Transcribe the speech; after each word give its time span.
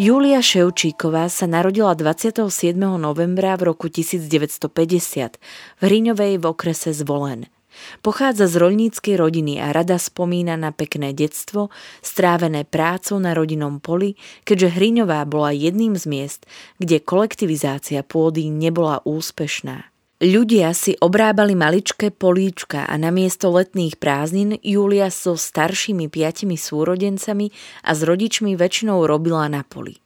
Julia 0.00 0.40
Ševčíková 0.40 1.28
sa 1.28 1.44
narodila 1.44 1.92
27. 1.92 2.48
novembra 2.72 3.52
v 3.60 3.68
roku 3.68 3.92
1950 3.92 4.72
v 5.36 5.80
Hriňovej 5.84 6.40
v 6.40 6.44
okrese 6.48 6.96
Zvolen. 6.96 7.52
Pochádza 8.00 8.48
z 8.48 8.64
roľníckej 8.64 9.20
rodiny 9.20 9.60
a 9.60 9.76
rada 9.76 10.00
spomína 10.00 10.56
na 10.56 10.72
pekné 10.72 11.12
detstvo, 11.12 11.68
strávené 12.00 12.64
prácou 12.64 13.20
na 13.20 13.36
rodinnom 13.36 13.76
poli, 13.76 14.16
keďže 14.48 14.80
Hriňová 14.80 15.20
bola 15.28 15.52
jedným 15.52 15.92
z 16.00 16.08
miest, 16.08 16.48
kde 16.80 17.04
kolektivizácia 17.04 18.00
pôdy 18.00 18.48
nebola 18.48 19.04
úspešná. 19.04 19.84
Ľudia 20.20 20.76
si 20.76 21.00
obrábali 21.00 21.56
maličké 21.56 22.12
políčka 22.12 22.84
a 22.84 22.92
namiesto 23.00 23.48
letných 23.56 23.96
prázdnin 23.96 24.52
Julia 24.60 25.08
so 25.08 25.32
staršími 25.32 26.12
piatimi 26.12 26.60
súrodencami 26.60 27.48
a 27.80 27.96
s 27.96 28.04
rodičmi 28.04 28.52
väčšinou 28.52 29.08
robila 29.08 29.48
na 29.48 29.64
poli. 29.64 29.96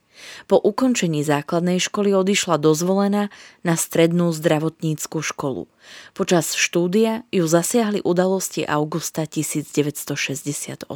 Po 0.47 0.55
ukončení 0.55 1.19
základnej 1.19 1.83
školy 1.83 2.15
odišla 2.15 2.55
dozvolená 2.63 3.27
na 3.67 3.75
strednú 3.75 4.31
zdravotníckú 4.31 5.19
školu. 5.19 5.67
Počas 6.15 6.55
štúdia 6.55 7.27
ju 7.35 7.43
zasiahli 7.43 7.99
udalosti 7.99 8.63
augusta 8.63 9.27
1968. 9.27 10.87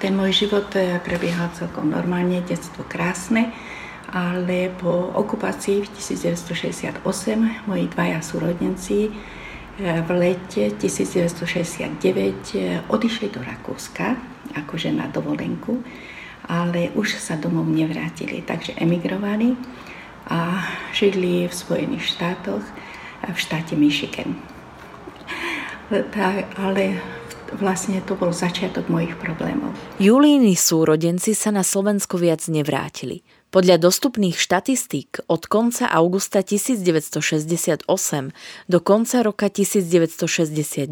Ten 0.00 0.12
môj 0.16 0.32
život 0.32 0.72
eh, 0.72 0.96
prebiehal 1.04 1.52
celkom 1.52 1.92
normálne, 1.92 2.40
detstvo 2.48 2.80
krásne 2.88 3.52
ale 4.14 4.70
po 4.78 5.10
okupácii 5.10 5.82
v 5.82 5.88
1968 5.90 7.02
moji 7.66 7.84
dvaja 7.90 8.22
súrodenci 8.22 9.10
eh, 9.10 9.98
v 10.06 10.10
lete 10.14 10.70
1969 10.70 12.54
eh, 12.54 12.78
odišli 12.86 13.34
do 13.34 13.42
Rakúska, 13.42 14.14
akože 14.54 14.94
na 14.94 15.10
dovolenku, 15.10 15.82
ale 16.46 16.94
už 16.94 17.18
sa 17.18 17.34
domov 17.34 17.66
nevrátili, 17.66 18.46
takže 18.46 18.78
emigrovali 18.78 19.58
a 20.30 20.62
žili 20.94 21.50
v 21.50 21.52
Spojených 21.52 22.16
štátoch, 22.16 22.64
v 23.24 23.38
štáte 23.40 23.74
Michigan. 23.76 24.36
Ale 26.56 26.84
vlastne 27.56 28.00
to 28.02 28.16
bol 28.16 28.32
začiatok 28.32 28.88
mojich 28.88 29.14
problémov. 29.20 29.72
Julíny 30.00 30.56
súrodenci 30.56 31.36
sa 31.36 31.52
na 31.52 31.62
Slovensko 31.62 32.18
viac 32.18 32.44
nevrátili. 32.48 33.22
Podľa 33.54 33.86
dostupných 33.86 34.34
štatistík 34.34 35.30
od 35.30 35.46
konca 35.46 35.86
augusta 35.86 36.42
1968 36.42 37.86
do 38.66 38.78
konca 38.82 39.22
roka 39.22 39.46
1969 39.46 40.90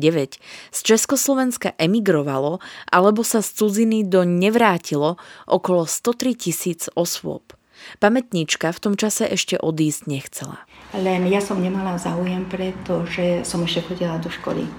z 0.71 0.78
Československa 0.87 1.75
emigrovalo 1.75 2.62
alebo 2.87 3.27
sa 3.27 3.43
z 3.43 3.50
cudziny 3.59 4.06
do 4.06 4.23
nevrátilo 4.23 5.19
okolo 5.50 5.91
103 5.91 6.39
tisíc 6.39 6.87
osôb. 6.95 7.50
Pamätníčka 7.99 8.71
v 8.71 8.79
tom 8.79 8.94
čase 8.94 9.27
ešte 9.27 9.59
odísť 9.59 10.06
nechcela. 10.06 10.62
Len 10.94 11.27
ja 11.27 11.43
som 11.43 11.59
nemala 11.59 11.99
záujem, 11.99 12.47
pretože 12.47 13.43
som 13.43 13.59
ešte 13.67 13.91
chodila 13.91 14.23
do 14.23 14.31
školy. 14.31 14.71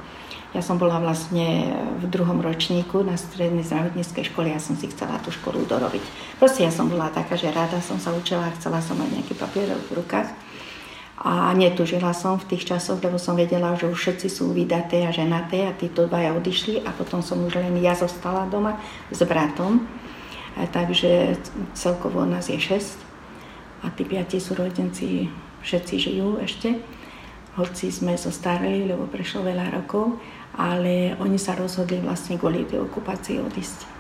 Ja 0.54 0.62
som 0.62 0.78
bola 0.78 1.02
vlastne 1.02 1.74
v 1.98 2.06
druhom 2.06 2.38
ročníku 2.38 3.02
na 3.02 3.18
strednej 3.18 3.66
zdravotníckej 3.66 4.30
škole, 4.30 4.54
ja 4.54 4.62
som 4.62 4.78
si 4.78 4.86
chcela 4.86 5.18
tú 5.18 5.34
školu 5.34 5.66
dorobiť. 5.66 6.06
Proste 6.38 6.62
ja 6.62 6.70
som 6.70 6.94
bola 6.94 7.10
taká, 7.10 7.34
že 7.34 7.50
rada 7.50 7.82
som 7.82 7.98
sa 7.98 8.14
učila, 8.14 8.54
chcela 8.62 8.78
som 8.78 8.94
mať 9.02 9.18
nejaký 9.18 9.34
papier 9.34 9.74
v 9.74 9.98
rukách. 9.98 10.30
A 11.24 11.58
netužila 11.58 12.14
som 12.14 12.38
v 12.38 12.54
tých 12.54 12.70
časoch, 12.70 13.02
lebo 13.02 13.18
som 13.18 13.34
vedela, 13.34 13.74
že 13.74 13.90
už 13.90 13.98
všetci 13.98 14.28
sú 14.30 14.54
vydaté 14.54 15.10
a 15.10 15.16
ženaté 15.16 15.66
a 15.66 15.74
títo 15.74 16.06
dvaja 16.06 16.38
odišli 16.38 16.86
a 16.86 16.94
potom 16.94 17.26
som 17.26 17.42
už 17.42 17.58
len 17.58 17.74
ja 17.82 17.98
zostala 17.98 18.46
doma 18.46 18.78
s 19.10 19.26
bratom. 19.26 19.90
A 20.54 20.70
takže 20.70 21.34
celkovo 21.74 22.30
nás 22.30 22.54
je 22.54 22.62
šesť 22.62 23.02
a 23.82 23.90
tí 23.90 24.06
piati 24.06 24.38
súrodenci 24.38 25.34
všetci 25.66 25.96
žijú 25.98 26.38
ešte 26.46 26.78
hoci 27.54 27.94
sme 27.94 28.18
zostarili, 28.18 28.90
lebo 28.90 29.06
prešlo 29.06 29.46
veľa 29.46 29.78
rokov 29.78 30.18
ale 30.58 31.18
oni 31.18 31.42
sa 31.42 31.58
rozhodli 31.58 31.98
vlastne 32.02 32.38
kvôli 32.38 32.66
tej 32.66 32.86
okupácii 32.86 33.42
odísť. 33.42 33.94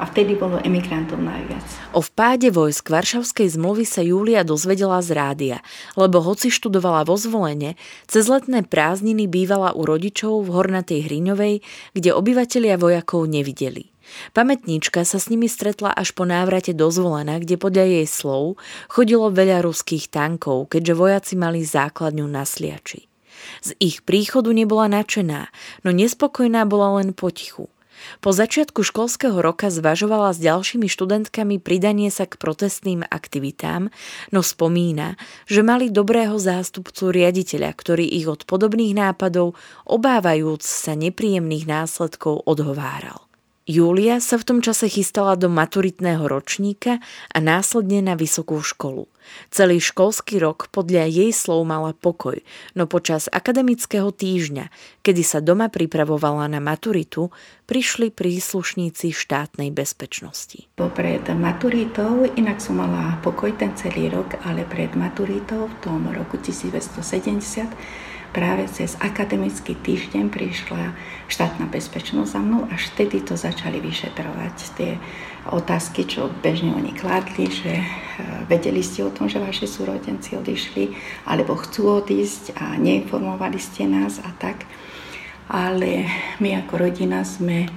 A 0.00 0.08
vtedy 0.08 0.34
bolo 0.34 0.58
emigrantov 0.66 1.22
najviac. 1.22 1.62
O 1.94 2.02
vpáde 2.02 2.50
vojsk 2.50 2.90
Varšavskej 2.90 3.54
zmluvy 3.54 3.86
sa 3.86 4.02
Júlia 4.02 4.42
dozvedela 4.42 4.98
z 4.98 5.14
rádia, 5.14 5.58
lebo 5.94 6.18
hoci 6.18 6.50
študovala 6.50 7.06
vo 7.06 7.14
zvolenie, 7.14 7.78
cez 8.10 8.26
letné 8.26 8.66
prázdniny 8.66 9.30
bývala 9.30 9.70
u 9.76 9.86
rodičov 9.86 10.42
v 10.42 10.58
Hornatej 10.58 11.06
Hriňovej, 11.06 11.54
kde 11.94 12.10
obyvatelia 12.10 12.74
vojakov 12.80 13.30
nevideli. 13.30 13.92
Pamätníčka 14.34 15.06
sa 15.06 15.22
s 15.22 15.30
nimi 15.30 15.46
stretla 15.46 15.94
až 15.94 16.10
po 16.18 16.26
návrate 16.26 16.74
do 16.74 16.90
zvolena, 16.90 17.38
kde 17.38 17.54
podľa 17.54 17.84
jej 17.86 18.06
slov 18.10 18.58
chodilo 18.90 19.30
veľa 19.30 19.62
ruských 19.62 20.10
tankov, 20.10 20.72
keďže 20.72 20.98
vojaci 20.98 21.34
mali 21.38 21.62
základňu 21.62 22.26
na 22.26 22.42
Sliači. 22.42 23.11
Z 23.64 23.74
ich 23.82 24.02
príchodu 24.06 24.50
nebola 24.52 24.90
nadšená, 24.90 25.48
no 25.82 25.88
nespokojná 25.90 26.66
bola 26.66 27.02
len 27.02 27.14
potichu. 27.16 27.72
Po 28.18 28.34
začiatku 28.34 28.82
školského 28.82 29.38
roka 29.38 29.70
zvažovala 29.70 30.34
s 30.34 30.42
ďalšími 30.42 30.90
študentkami 30.90 31.62
pridanie 31.62 32.10
sa 32.10 32.26
k 32.26 32.34
protestným 32.34 33.06
aktivitám, 33.06 33.94
no 34.34 34.40
spomína, 34.42 35.14
že 35.46 35.62
mali 35.62 35.90
dobrého 35.90 36.34
zástupcu 36.38 37.14
riaditeľa, 37.14 37.70
ktorý 37.72 38.06
ich 38.06 38.26
od 38.26 38.42
podobných 38.42 38.94
nápadov, 38.98 39.54
obávajúc 39.86 40.62
sa 40.66 40.98
nepríjemných 40.98 41.64
následkov, 41.66 42.42
odhováral. 42.42 43.31
Júlia 43.62 44.18
sa 44.18 44.42
v 44.42 44.46
tom 44.46 44.58
čase 44.58 44.90
chystala 44.90 45.38
do 45.38 45.46
maturitného 45.46 46.26
ročníka 46.26 46.98
a 47.30 47.38
následne 47.38 48.02
na 48.02 48.18
vysokú 48.18 48.58
školu. 48.58 49.06
Celý 49.54 49.78
školský 49.78 50.42
rok 50.42 50.66
podľa 50.74 51.06
jej 51.06 51.30
slov 51.30 51.62
mala 51.62 51.94
pokoj, 51.94 52.42
no 52.74 52.90
počas 52.90 53.30
akademického 53.30 54.10
týždňa, 54.10 54.66
kedy 55.06 55.22
sa 55.22 55.38
doma 55.38 55.70
pripravovala 55.70 56.50
na 56.50 56.58
maturitu, 56.58 57.30
prišli 57.70 58.10
príslušníci 58.10 59.14
štátnej 59.14 59.70
bezpečnosti. 59.70 60.66
Pred 60.74 61.30
maturitou, 61.38 62.26
inak 62.34 62.58
som 62.58 62.82
mala 62.82 63.22
pokoj 63.22 63.54
ten 63.54 63.78
celý 63.78 64.10
rok, 64.10 64.42
ale 64.42 64.66
pred 64.66 64.90
maturitou 64.98 65.70
v 65.70 65.76
tom 65.86 66.10
roku 66.10 66.34
1970 66.34 68.10
práve 68.32 68.64
cez 68.72 68.96
akademický 68.96 69.76
týždeň 69.76 70.32
prišla 70.32 70.96
štátna 71.28 71.68
bezpečnosť 71.68 72.32
za 72.32 72.40
mnou, 72.40 72.64
až 72.72 72.88
vtedy 72.96 73.20
to 73.20 73.36
začali 73.36 73.78
vyšetrovať 73.78 74.56
tie 74.80 74.96
otázky, 75.52 76.08
čo 76.08 76.32
bežne 76.40 76.72
oni 76.72 76.96
kladli, 76.96 77.52
že 77.52 77.72
e, 77.76 77.86
vedeli 78.48 78.80
ste 78.80 79.04
o 79.04 79.12
tom, 79.12 79.28
že 79.28 79.36
vaši 79.36 79.68
súrodenci 79.68 80.40
odišli, 80.40 80.96
alebo 81.28 81.60
chcú 81.60 82.02
odísť 82.02 82.56
a 82.56 82.80
neinformovali 82.80 83.60
ste 83.60 83.84
nás 83.84 84.16
a 84.24 84.32
tak. 84.40 84.64
Ale 85.52 86.08
my 86.40 86.64
ako 86.64 86.88
rodina 86.88 87.28
sme 87.28 87.68
e, 87.68 87.70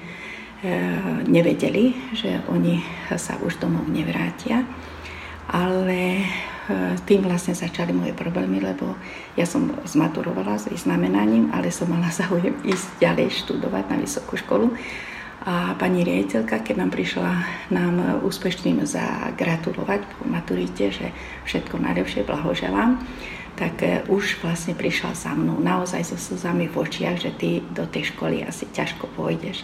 nevedeli, 1.27 2.15
že 2.15 2.39
oni 2.47 2.79
sa 3.19 3.35
už 3.43 3.59
domov 3.59 3.91
nevrátia. 3.91 4.63
Ale 5.51 6.25
tým 7.05 7.21
vlastne 7.25 7.53
začali 7.53 7.93
moje 7.93 8.13
problémy, 8.17 8.57
lebo 8.57 8.97
ja 9.37 9.45
som 9.45 9.69
zmaturovala 9.85 10.57
s 10.57 10.69
vyznamenaním, 10.69 11.53
ale 11.53 11.69
som 11.69 11.89
mala 11.89 12.09
záujem 12.21 12.57
ísť 12.65 13.01
ďalej 13.01 13.27
študovať 13.45 13.83
na 13.91 13.97
vysokú 14.01 14.33
školu. 14.37 14.73
A 15.45 15.77
pani 15.77 16.01
riaditeľka, 16.01 16.65
keď 16.65 16.75
nám 16.81 16.91
prišla 16.95 17.29
nám 17.69 18.25
úspešným 18.25 18.81
zagratulovať 18.81 20.01
po 20.17 20.25
maturite, 20.25 20.89
že 20.89 21.13
všetko 21.45 21.85
najlepšie 21.85 22.25
blahoželám, 22.25 22.97
tak 23.55 23.81
eh, 23.83 24.03
už 24.11 24.43
vlastne 24.43 24.75
prišla 24.75 25.15
za 25.15 25.31
mnou 25.31 25.57
naozaj 25.59 26.03
so 26.03 26.17
slzami 26.19 26.67
v 26.67 26.75
očiach, 26.75 27.17
že 27.17 27.31
ty 27.31 27.63
do 27.71 27.87
tej 27.87 28.11
školy 28.13 28.43
asi 28.43 28.67
ťažko 28.73 29.07
pôjdeš. 29.15 29.63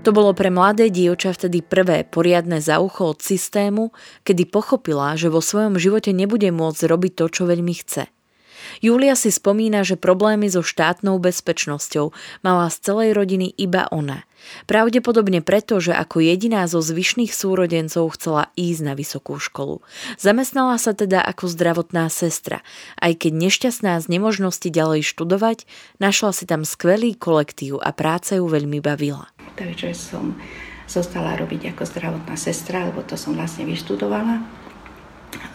To 0.00 0.16
bolo 0.16 0.32
pre 0.32 0.48
mladé 0.48 0.88
dievča 0.88 1.36
vtedy 1.36 1.60
prvé 1.60 2.08
poriadne 2.08 2.56
zaucho 2.64 3.12
od 3.12 3.20
systému, 3.20 3.92
kedy 4.24 4.48
pochopila, 4.48 5.12
že 5.12 5.28
vo 5.28 5.44
svojom 5.44 5.76
živote 5.76 6.16
nebude 6.16 6.48
môcť 6.48 6.88
robiť 6.88 7.12
to, 7.20 7.24
čo 7.28 7.42
veľmi 7.44 7.74
chce– 7.76 8.08
Julia 8.78 9.18
si 9.18 9.34
spomína, 9.34 9.82
že 9.82 9.98
problémy 9.98 10.46
so 10.46 10.62
štátnou 10.62 11.18
bezpečnosťou 11.18 12.14
mala 12.46 12.70
z 12.70 12.76
celej 12.78 13.18
rodiny 13.18 13.50
iba 13.58 13.90
ona. 13.90 14.22
Pravdepodobne 14.64 15.44
preto, 15.44 15.82
že 15.84 15.92
ako 15.92 16.24
jediná 16.24 16.64
zo 16.64 16.80
zvyšných 16.80 17.28
súrodencov 17.28 18.16
chcela 18.16 18.48
ísť 18.56 18.80
na 18.80 18.94
vysokú 18.96 19.36
školu. 19.36 19.84
Zamestnala 20.16 20.80
sa 20.80 20.96
teda 20.96 21.20
ako 21.20 21.50
zdravotná 21.50 22.08
sestra. 22.08 22.64
Aj 22.96 23.12
keď 23.12 23.36
nešťastná 23.36 24.00
z 24.00 24.06
nemožnosti 24.08 24.68
ďalej 24.68 25.04
študovať, 25.04 25.68
našla 26.00 26.30
si 26.32 26.44
tam 26.48 26.64
skvelý 26.64 27.12
kolektív 27.18 27.84
a 27.84 27.92
práca 27.92 28.40
ju 28.40 28.48
veľmi 28.48 28.80
bavila. 28.80 29.28
Takže 29.60 29.92
som 29.92 30.32
zostala 30.88 31.36
robiť 31.36 31.76
ako 31.76 31.82
zdravotná 31.86 32.34
sestra, 32.34 32.88
lebo 32.88 33.04
to 33.04 33.14
som 33.14 33.36
vlastne 33.36 33.68
vyštudovala 33.68 34.59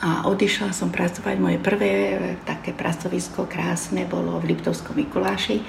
a 0.05 0.27
odišla 0.29 0.69
som 0.75 0.93
pracovať. 0.93 1.35
Moje 1.41 1.57
prvé 1.59 1.91
e, 1.91 2.15
také 2.45 2.71
pracovisko 2.75 3.49
krásne 3.49 4.05
bolo 4.05 4.37
v 4.37 4.53
Liptovskom 4.53 4.95
Mikuláši. 4.95 5.57
E, 5.59 5.63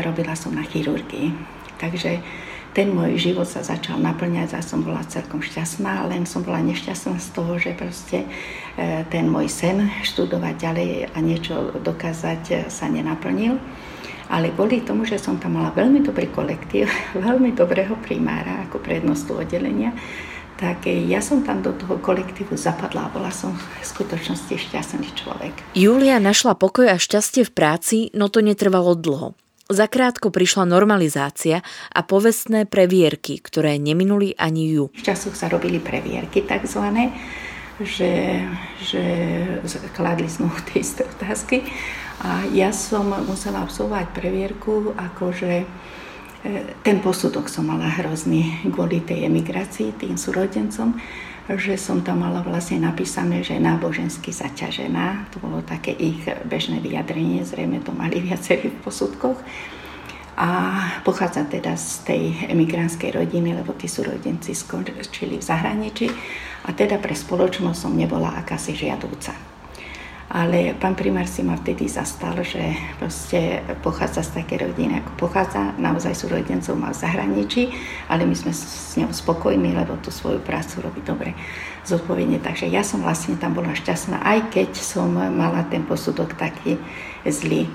robila 0.00 0.32
som 0.32 0.54
na 0.56 0.64
chirurgii. 0.64 1.34
Takže 1.76 2.24
ten 2.70 2.94
môj 2.94 3.18
život 3.18 3.50
sa 3.50 3.66
začal 3.66 3.98
naplňať 3.98 4.54
a 4.54 4.62
som 4.62 4.86
bola 4.86 5.02
celkom 5.02 5.42
šťastná, 5.42 6.06
len 6.06 6.22
som 6.22 6.46
bola 6.46 6.62
nešťastná 6.62 7.18
z 7.18 7.28
toho, 7.34 7.58
že 7.58 7.74
proste 7.74 8.24
e, 8.24 8.28
ten 9.10 9.26
môj 9.26 9.50
sen 9.50 9.90
študovať 10.06 10.54
ďalej 10.56 10.90
a 11.10 11.18
niečo 11.18 11.54
dokázať 11.82 12.70
sa 12.70 12.86
nenaplnil. 12.86 13.58
Ale 14.30 14.54
kvôli 14.54 14.86
tomu, 14.86 15.02
že 15.02 15.18
som 15.18 15.42
tam 15.42 15.58
mala 15.58 15.74
veľmi 15.74 16.06
dobrý 16.06 16.30
kolektív, 16.30 16.86
veľmi 17.18 17.50
dobrého 17.52 17.98
primára 17.98 18.62
ako 18.70 18.78
prednostu 18.78 19.34
oddelenia, 19.34 19.90
tak 20.60 20.84
ja 20.84 21.24
som 21.24 21.40
tam 21.40 21.64
do 21.64 21.72
toho 21.72 21.96
kolektívu 21.96 22.52
zapadla 22.52 23.08
a 23.08 23.12
bola 23.12 23.32
som 23.32 23.56
v 23.56 23.80
skutočnosti 23.80 24.52
šťastný 24.52 25.08
človek. 25.16 25.56
Julia 25.72 26.20
našla 26.20 26.52
pokoj 26.52 26.84
a 26.92 27.00
šťastie 27.00 27.48
v 27.48 27.52
práci, 27.56 27.96
no 28.12 28.28
to 28.28 28.44
netrvalo 28.44 28.92
dlho. 28.92 29.32
Zakrátko 29.72 30.28
prišla 30.28 30.68
normalizácia 30.68 31.64
a 31.94 32.00
povestné 32.04 32.68
previerky, 32.68 33.40
ktoré 33.40 33.80
neminuli 33.80 34.36
ani 34.36 34.68
ju. 34.76 34.84
V 34.92 35.00
časoch 35.06 35.32
sa 35.32 35.48
robili 35.48 35.80
previerky 35.80 36.44
takzvané, 36.44 37.14
že, 37.80 38.44
že 38.84 39.02
kladli 39.96 40.28
znovu 40.28 40.60
tie 40.68 40.84
isté 40.84 41.08
otázky 41.08 41.64
a 42.20 42.44
ja 42.52 42.68
som 42.68 43.08
musela 43.24 43.64
absolvovať 43.64 44.12
previerku, 44.12 44.92
akože 44.92 45.64
ten 46.80 47.04
posudok 47.04 47.52
som 47.52 47.68
mala 47.68 47.84
hrozný 48.00 48.64
kvôli 48.72 49.04
tej 49.04 49.28
emigrácii, 49.28 49.92
tým 50.00 50.16
súrodencom, 50.16 50.96
že 51.50 51.76
som 51.76 52.00
tam 52.00 52.24
mala 52.24 52.40
vlastne 52.40 52.80
napísané, 52.80 53.44
že 53.44 53.60
nábožensky 53.60 54.32
zaťažená. 54.32 55.28
To 55.36 55.42
bolo 55.44 55.60
také 55.60 55.92
ich 55.92 56.24
bežné 56.48 56.80
vyjadrenie, 56.80 57.44
zrejme 57.44 57.84
to 57.84 57.92
mali 57.92 58.22
viacerí 58.28 58.72
v 58.72 58.80
posudkoch. 58.80 59.36
A 60.40 60.48
pochádza 61.04 61.44
teda 61.44 61.76
z 61.76 62.08
tej 62.08 62.22
emigrantskej 62.48 63.12
rodiny, 63.12 63.60
lebo 63.60 63.76
tí 63.76 63.84
súrodenci 63.84 64.56
skončili 64.56 65.36
v 65.36 65.44
zahraničí. 65.44 66.08
A 66.64 66.72
teda 66.72 66.96
pre 66.96 67.12
spoločnosť 67.12 67.76
som 67.76 67.92
nebola 67.92 68.32
akási 68.40 68.72
žiadúca 68.72 69.49
ale 70.30 70.78
pán 70.78 70.94
primár 70.94 71.26
si 71.26 71.42
ma 71.42 71.58
vtedy 71.58 71.90
zastal, 71.90 72.38
že 72.46 72.62
proste 73.02 73.66
pochádza 73.82 74.22
z 74.22 74.38
také 74.38 74.62
rodiny, 74.62 75.02
ako 75.02 75.26
pochádza, 75.26 75.74
naozaj 75.74 76.14
sú 76.14 76.30
rodencov 76.30 76.78
má 76.78 76.94
v 76.94 77.02
zahraničí, 77.02 77.62
ale 78.06 78.22
my 78.22 78.34
sme 78.38 78.54
s 78.54 78.94
ňou 78.94 79.10
spokojní, 79.10 79.74
lebo 79.74 79.98
tú 79.98 80.14
svoju 80.14 80.38
prácu 80.38 80.86
robí 80.86 81.02
dobre 81.02 81.34
zodpovedne. 81.82 82.38
Takže 82.38 82.70
ja 82.70 82.86
som 82.86 83.02
vlastne 83.02 83.34
tam 83.42 83.58
bola 83.58 83.74
šťastná, 83.74 84.22
aj 84.22 84.54
keď 84.54 84.70
som 84.78 85.10
mala 85.10 85.66
ten 85.66 85.82
posudok 85.82 86.38
taký 86.38 86.78
zlý. 87.26 87.66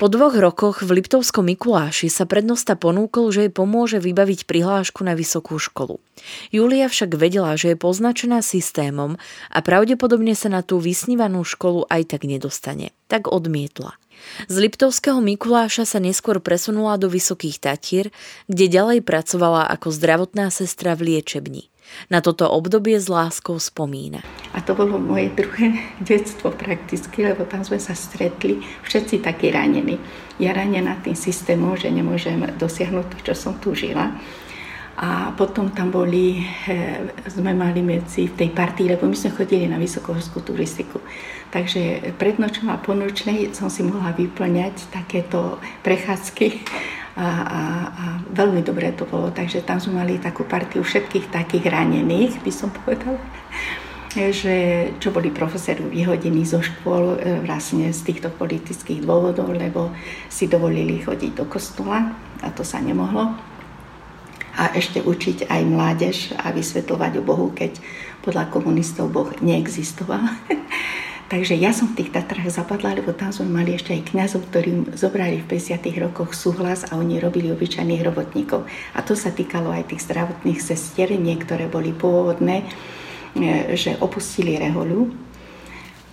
Po 0.00 0.08
dvoch 0.08 0.32
rokoch 0.32 0.80
v 0.80 0.96
Liptovskom 0.96 1.44
Mikuláši 1.44 2.08
sa 2.08 2.24
prednosta 2.24 2.72
ponúkol, 2.72 3.36
že 3.36 3.44
jej 3.44 3.52
pomôže 3.52 4.00
vybaviť 4.00 4.48
prihlášku 4.48 5.04
na 5.04 5.12
vysokú 5.12 5.60
školu. 5.60 6.00
Julia 6.48 6.88
však 6.88 7.20
vedela, 7.20 7.52
že 7.60 7.76
je 7.76 7.76
poznačená 7.76 8.40
systémom 8.40 9.20
a 9.52 9.58
pravdepodobne 9.60 10.32
sa 10.32 10.48
na 10.48 10.64
tú 10.64 10.80
vysnívanú 10.80 11.44
školu 11.44 11.84
aj 11.92 12.16
tak 12.16 12.24
nedostane. 12.24 12.96
Tak 13.12 13.28
odmietla. 13.28 14.00
Z 14.48 14.56
Liptovského 14.64 15.20
Mikuláša 15.20 15.84
sa 15.84 16.00
neskôr 16.00 16.40
presunula 16.40 16.96
do 16.96 17.12
Vysokých 17.12 17.60
Tatier, 17.60 18.08
kde 18.48 18.72
ďalej 18.72 19.04
pracovala 19.04 19.68
ako 19.68 19.92
zdravotná 19.92 20.48
sestra 20.48 20.96
v 20.96 21.12
liečebni. 21.12 21.68
Na 22.08 22.22
toto 22.24 22.48
obdobie 22.48 22.96
s 22.96 23.10
láskou 23.10 23.58
spomína. 23.58 24.22
A 24.54 24.58
to 24.62 24.74
bolo 24.74 24.98
moje 24.98 25.30
druhé 25.34 25.78
detstvo 26.10 26.50
prakticky, 26.50 27.22
lebo 27.26 27.46
tam 27.46 27.62
sme 27.62 27.78
sa 27.78 27.94
stretli 27.94 28.62
všetci 28.82 29.22
takí 29.22 29.50
ranení. 29.54 29.98
Ja 30.40 30.56
ranená 30.56 30.98
tým 31.04 31.14
systémom, 31.14 31.76
že 31.76 31.92
nemôžem 31.92 32.40
dosiahnuť 32.56 33.06
to, 33.12 33.16
čo 33.30 33.34
som 33.36 33.54
tu 33.60 33.76
žila. 33.76 34.16
A 35.00 35.32
potom 35.32 35.72
tam 35.72 35.88
boli, 35.88 36.44
e, 36.68 37.08
sme 37.24 37.56
mali 37.56 37.80
medzi 37.80 38.28
v 38.28 38.36
tej 38.36 38.50
partii, 38.52 38.84
lebo 38.84 39.08
my 39.08 39.16
sme 39.16 39.32
chodili 39.32 39.64
na 39.64 39.80
vysokohorskú 39.80 40.44
turistiku. 40.44 41.00
Takže 41.48 42.12
pred 42.20 42.36
nočom 42.36 42.68
a 42.68 42.76
po 42.76 42.92
nočnej 42.92 43.56
som 43.56 43.72
si 43.72 43.80
mohla 43.80 44.12
vyplňať 44.12 44.92
takéto 44.92 45.56
prechádzky 45.80 46.68
a, 47.16 47.26
a, 47.26 47.60
a 47.88 48.04
veľmi 48.28 48.60
dobre 48.60 48.92
to 48.92 49.08
bolo. 49.08 49.32
Takže 49.32 49.64
tam 49.64 49.80
sme 49.80 50.04
mali 50.04 50.20
takú 50.20 50.44
partiu 50.44 50.84
všetkých 50.84 51.32
takých 51.32 51.72
ranených, 51.72 52.44
by 52.44 52.52
som 52.52 52.68
povedala 52.68 53.16
že 54.10 54.90
čo 54.98 55.14
boli 55.14 55.30
profesori 55.30 55.86
vyhodení 55.86 56.42
zo 56.42 56.58
škôl 56.58 57.14
e, 57.14 57.46
vlastne 57.46 57.94
z 57.94 58.00
týchto 58.10 58.26
politických 58.34 59.06
dôvodov, 59.06 59.54
lebo 59.54 59.94
si 60.26 60.50
dovolili 60.50 60.98
chodiť 60.98 61.38
do 61.38 61.46
kostola 61.46 62.10
a 62.42 62.50
to 62.50 62.66
sa 62.66 62.82
nemohlo. 62.82 63.49
A 64.56 64.74
ešte 64.74 65.02
učiť 65.02 65.46
aj 65.46 65.62
mládež 65.66 66.16
a 66.38 66.50
vysvetľovať 66.50 67.12
o 67.18 67.22
Bohu, 67.22 67.50
keď 67.54 67.78
podľa 68.24 68.50
komunistov 68.50 69.10
Boh 69.12 69.30
neexistoval. 69.38 70.24
Takže 71.30 71.54
ja 71.54 71.70
som 71.70 71.94
v 71.94 72.02
tých 72.02 72.10
Tatrách 72.10 72.50
zapadla, 72.50 72.98
lebo 72.98 73.14
tam 73.14 73.30
sme 73.30 73.62
mali 73.62 73.78
ešte 73.78 73.94
aj 73.94 74.10
kňazov, 74.10 74.50
ktorým 74.50 74.98
zobrali 74.98 75.38
v 75.38 75.46
50. 75.46 75.78
rokoch 76.02 76.34
súhlas 76.34 76.90
a 76.90 76.98
oni 76.98 77.22
robili 77.22 77.54
obyčajných 77.54 78.02
robotníkov. 78.02 78.66
A 78.98 79.00
to 79.06 79.14
sa 79.14 79.30
týkalo 79.30 79.70
aj 79.70 79.94
tých 79.94 80.10
zdravotných 80.10 80.58
sestier, 80.58 81.14
niektoré 81.14 81.70
boli 81.70 81.94
pôvodné, 81.94 82.66
e, 83.38 83.78
že 83.78 83.94
opustili 84.02 84.58
reholu 84.58 85.29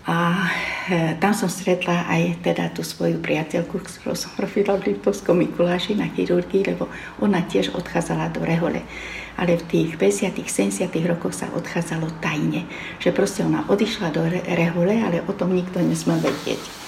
a 0.07 0.47
e, 0.87 1.19
tam 1.19 1.35
som 1.35 1.51
stretla 1.51 2.07
aj 2.07 2.39
teda 2.39 2.71
tú 2.71 2.79
svoju 2.79 3.19
priateľku, 3.19 3.83
ktorú 3.83 4.15
som 4.15 4.31
robila 4.43 4.79
v 4.79 4.95
Liptovskom 4.95 5.35
Mikuláši 5.43 5.99
na 5.99 6.07
chirurgii, 6.07 6.63
lebo 6.63 6.87
ona 7.19 7.43
tiež 7.43 7.75
odchádzala 7.75 8.31
do 8.31 8.39
rehole. 8.47 8.87
Ale 9.35 9.59
v 9.59 9.67
tých 9.67 9.89
50 9.99 10.47
70 10.47 11.11
rokoch 11.11 11.35
sa 11.35 11.51
odchádzalo 11.51 12.23
tajne. 12.23 12.65
Že 13.03 13.09
proste 13.11 13.43
ona 13.43 13.67
odišla 13.67 14.15
do 14.15 14.23
rehole, 14.47 14.95
ale 14.97 15.21
o 15.27 15.35
tom 15.35 15.51
nikto 15.51 15.83
nesmel 15.83 16.17
vedieť. 16.23 16.86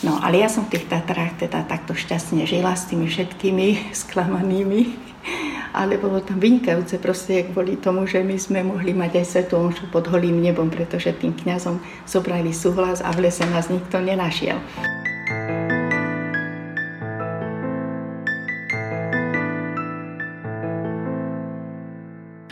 No, 0.00 0.16
ale 0.16 0.40
ja 0.40 0.48
som 0.48 0.64
v 0.64 0.80
tých 0.80 0.88
Tatrách 0.88 1.36
teda 1.44 1.68
takto 1.68 1.92
šťastne 1.92 2.48
žila 2.48 2.72
s 2.72 2.88
tými 2.88 3.04
všetkými 3.04 3.66
sklamanými 4.08 5.10
ale 5.70 6.02
bolo 6.02 6.18
tam 6.18 6.42
vynikajúce 6.42 6.98
proste 6.98 7.46
kvôli 7.50 7.78
tomu, 7.78 8.06
že 8.06 8.24
my 8.24 8.36
sme 8.40 8.66
mohli 8.66 8.90
mať 8.90 9.22
aj 9.22 9.26
svetú 9.26 9.60
omšu 9.60 9.86
pod 9.94 10.08
holým 10.10 10.42
nebom, 10.42 10.66
pretože 10.66 11.14
tým 11.14 11.34
kňazom 11.34 11.78
zobrali 12.08 12.50
súhlas 12.50 12.98
a 13.04 13.14
v 13.14 13.30
lese 13.30 13.46
nás 13.46 13.70
nikto 13.70 14.02
nenašiel. 14.02 14.58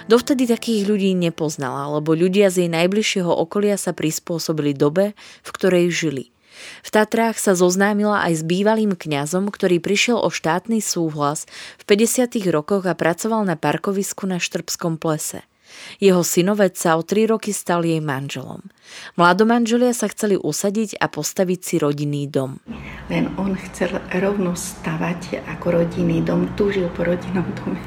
Dovtedy 0.08 0.48
takých 0.48 0.88
ľudí 0.88 1.12
nepoznala, 1.12 1.84
lebo 2.00 2.16
ľudia 2.16 2.48
z 2.48 2.64
jej 2.64 2.70
najbližšieho 2.72 3.28
okolia 3.28 3.76
sa 3.76 3.92
prispôsobili 3.92 4.72
dobe, 4.72 5.12
v 5.44 5.50
ktorej 5.52 5.92
žili– 5.92 6.24
v 6.84 6.90
Tatrách 6.90 7.36
sa 7.40 7.58
zoznámila 7.58 8.24
aj 8.24 8.40
s 8.40 8.42
bývalým 8.46 8.94
kňazom, 8.94 9.50
ktorý 9.50 9.82
prišiel 9.82 10.18
o 10.18 10.30
štátny 10.30 10.78
súhlas 10.78 11.44
v 11.78 11.96
50. 11.96 12.38
rokoch 12.48 12.86
a 12.86 12.94
pracoval 12.94 13.44
na 13.44 13.56
parkovisku 13.58 14.24
na 14.24 14.40
Štrbskom 14.40 14.96
plese. 14.96 15.44
Jeho 15.98 16.22
synovec 16.22 16.78
sa 16.78 16.96
o 16.98 17.02
tri 17.02 17.26
roky 17.26 17.50
stal 17.50 17.82
jej 17.84 17.98
manželom. 17.98 18.62
Mladomanželia 19.20 19.92
sa 19.92 20.08
chceli 20.08 20.40
usadiť 20.40 20.96
a 20.96 21.10
postaviť 21.12 21.60
si 21.60 21.74
rodinný 21.76 22.24
dom. 22.28 22.60
Len 23.12 23.28
on 23.36 23.56
chcel 23.68 24.00
rovno 24.16 24.56
stavať 24.56 25.44
ako 25.58 25.84
rodinný 25.84 26.24
dom, 26.24 26.48
túžil 26.56 26.88
po 26.92 27.04
rodinnom 27.04 27.44
dome. 27.64 27.80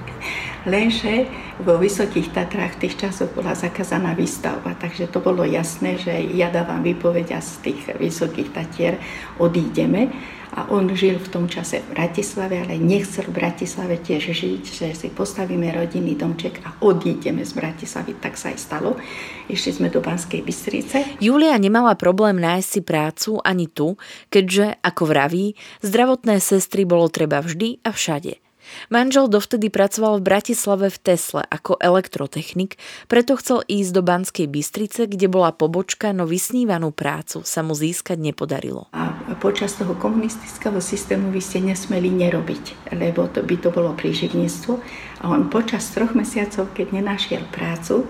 Lenže 0.62 1.26
vo 1.66 1.82
Vysokých 1.82 2.38
Tatrách 2.38 2.78
v 2.78 2.86
tých 2.86 3.02
časoch 3.02 3.34
bola 3.34 3.58
zakázaná 3.58 4.14
výstavba, 4.14 4.78
takže 4.78 5.10
to 5.10 5.18
bolo 5.18 5.42
jasné, 5.42 5.98
že 5.98 6.14
ja 6.38 6.54
dávam 6.54 6.86
výpoveď 6.86 7.34
a 7.34 7.42
z 7.42 7.52
tých 7.66 7.82
Vysokých 7.98 8.54
Tatier 8.54 9.02
odídeme 9.42 10.14
a 10.52 10.68
on 10.68 10.92
žil 10.92 11.16
v 11.16 11.32
tom 11.32 11.46
čase 11.48 11.80
v 11.80 11.96
Bratislave, 11.96 12.60
ale 12.60 12.76
nechcel 12.76 13.28
v 13.32 13.40
Bratislave 13.40 13.96
tiež 14.00 14.36
žiť, 14.36 14.64
že 14.68 14.88
si 14.92 15.08
postavíme 15.08 15.72
rodinný 15.72 16.20
domček 16.20 16.60
a 16.68 16.76
odídeme 16.84 17.48
z 17.48 17.56
Bratislavy. 17.56 18.20
Tak 18.20 18.36
sa 18.36 18.52
aj 18.52 18.58
stalo. 18.60 19.00
Išli 19.48 19.72
sme 19.80 19.88
do 19.88 20.04
Banskej 20.04 20.44
Bystrice. 20.44 21.18
Julia 21.24 21.56
nemala 21.56 21.96
problém 21.96 22.36
nájsť 22.40 22.68
si 22.68 22.82
prácu 22.84 23.32
ani 23.42 23.72
tu, 23.72 23.96
keďže, 24.28 24.76
ako 24.84 25.04
vraví, 25.08 25.56
zdravotné 25.80 26.44
sestry 26.44 26.84
bolo 26.84 27.08
treba 27.08 27.40
vždy 27.40 27.80
a 27.88 27.96
všade. 27.96 28.51
Manžel 28.90 29.28
dovtedy 29.32 29.72
pracoval 29.72 30.20
v 30.20 30.28
Bratislave 30.28 30.88
v 30.92 30.98
Tesle 31.02 31.44
ako 31.48 31.80
elektrotechnik, 31.80 32.78
preto 33.08 33.38
chcel 33.40 33.64
ísť 33.68 33.92
do 33.96 34.02
Banskej 34.04 34.48
Bystrice, 34.48 35.08
kde 35.08 35.28
bola 35.32 35.56
pobočka, 35.56 36.12
no 36.12 36.28
vysnívanú 36.28 36.92
prácu 36.92 37.44
sa 37.48 37.62
mu 37.64 37.72
získať 37.78 38.20
nepodarilo. 38.20 38.92
A 38.92 39.34
počas 39.40 39.74
toho 39.80 39.96
komunistického 39.98 40.78
systému 40.78 41.32
vy 41.34 41.42
ste 41.42 41.64
nesmeli 41.64 42.12
nerobiť, 42.12 42.94
lebo 42.96 43.26
to 43.32 43.42
by 43.42 43.56
to 43.58 43.70
bolo 43.74 43.96
príživníctvo. 43.96 44.74
A 45.22 45.30
on 45.30 45.50
počas 45.50 45.88
troch 45.94 46.14
mesiacov, 46.18 46.70
keď 46.76 46.98
nenašiel 46.98 47.44
prácu, 47.50 48.06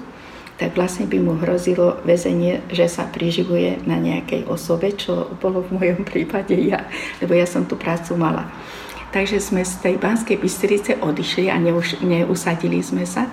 tak 0.61 0.77
vlastne 0.77 1.09
by 1.09 1.17
mu 1.17 1.33
hrozilo 1.41 1.97
väzenie, 2.05 2.61
že 2.69 2.85
sa 2.85 3.09
priživuje 3.09 3.81
na 3.89 3.97
nejakej 3.97 4.45
osobe, 4.45 4.93
čo 4.93 5.33
bolo 5.41 5.65
v 5.65 5.73
mojom 5.73 6.05
prípade 6.05 6.53
ja, 6.53 6.85
lebo 7.17 7.33
ja 7.33 7.49
som 7.49 7.65
tú 7.65 7.73
prácu 7.73 8.13
mala. 8.13 8.45
Takže 9.11 9.43
sme 9.43 9.67
z 9.67 9.75
tej 9.83 9.95
Banskej 9.99 10.39
Bystrice 10.39 10.95
odišli 11.03 11.51
a 11.51 11.59
neuš- 11.59 11.99
neusadili 11.99 12.79
sme 12.79 13.03
sa, 13.03 13.27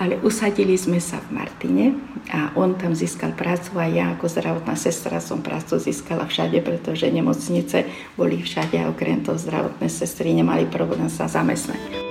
ale 0.00 0.16
usadili 0.24 0.72
sme 0.80 0.96
sa 0.96 1.20
v 1.20 1.36
Martine 1.36 1.92
a 2.32 2.56
on 2.56 2.72
tam 2.72 2.96
získal 2.96 3.36
prácu 3.36 3.76
a 3.76 3.84
ja 3.84 4.16
ako 4.16 4.32
zdravotná 4.32 4.72
sestra 4.80 5.20
som 5.20 5.44
prácu 5.44 5.76
získala 5.76 6.24
všade, 6.24 6.64
pretože 6.64 7.12
nemocnice 7.12 7.84
boli 8.16 8.40
všade 8.40 8.80
a 8.80 8.88
okrem 8.88 9.20
toho 9.20 9.36
zdravotné 9.36 9.92
sestry 9.92 10.32
nemali 10.32 10.64
problém 10.64 11.12
sa 11.12 11.28
zamestnať. 11.28 12.09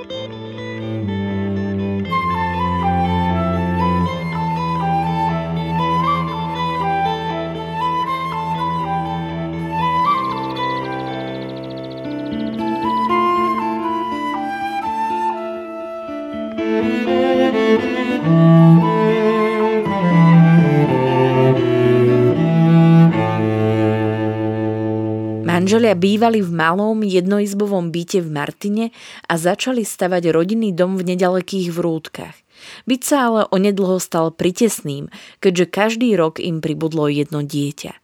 Manželia 25.80 25.96
bývali 25.96 26.44
v 26.44 26.52
malom 26.52 27.08
jednoizbovom 27.08 27.88
byte 27.96 28.20
v 28.20 28.28
Martine 28.28 28.86
a 29.32 29.40
začali 29.40 29.88
stavať 29.88 30.28
rodinný 30.36 30.76
dom 30.76 31.00
v 31.00 31.16
nedalekých 31.16 31.72
vrútkach. 31.72 32.36
Byť 32.84 33.00
sa 33.00 33.32
ale 33.32 33.48
onedlho 33.48 33.96
stal 34.04 34.36
pritesným, 34.36 35.08
keďže 35.40 35.72
každý 35.72 36.20
rok 36.20 36.44
im 36.44 36.60
pribudlo 36.60 37.08
jedno 37.08 37.48
dieťa. 37.48 37.96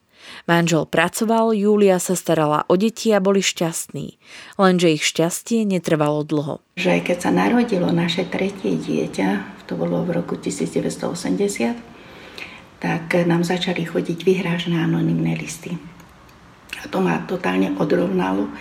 Manžel 0.47 0.87
pracoval, 0.87 1.51
Júlia 1.51 1.99
sa 1.99 2.15
starala 2.15 2.63
o 2.71 2.79
deti 2.79 3.11
a 3.11 3.19
boli 3.19 3.43
šťastní. 3.43 4.23
Lenže 4.55 4.95
ich 4.95 5.03
šťastie 5.03 5.67
netrvalo 5.67 6.23
dlho. 6.23 6.63
Že 6.79 7.03
keď 7.03 7.27
sa 7.27 7.31
narodilo 7.35 7.91
naše 7.91 8.23
tretie 8.23 8.79
dieťa, 8.79 9.67
to 9.67 9.75
bolo 9.75 9.99
v 10.07 10.23
roku 10.23 10.39
1980, 10.39 11.75
tak 12.79 13.03
nám 13.27 13.43
začali 13.43 13.83
chodiť 13.83 14.23
vyhrážné 14.23 14.79
anonimné 14.79 15.35
listy. 15.35 15.75
A 16.85 16.89
to 16.93 17.01
ma 17.01 17.25
totálne 17.25 17.73
odrovnalo 17.81 18.53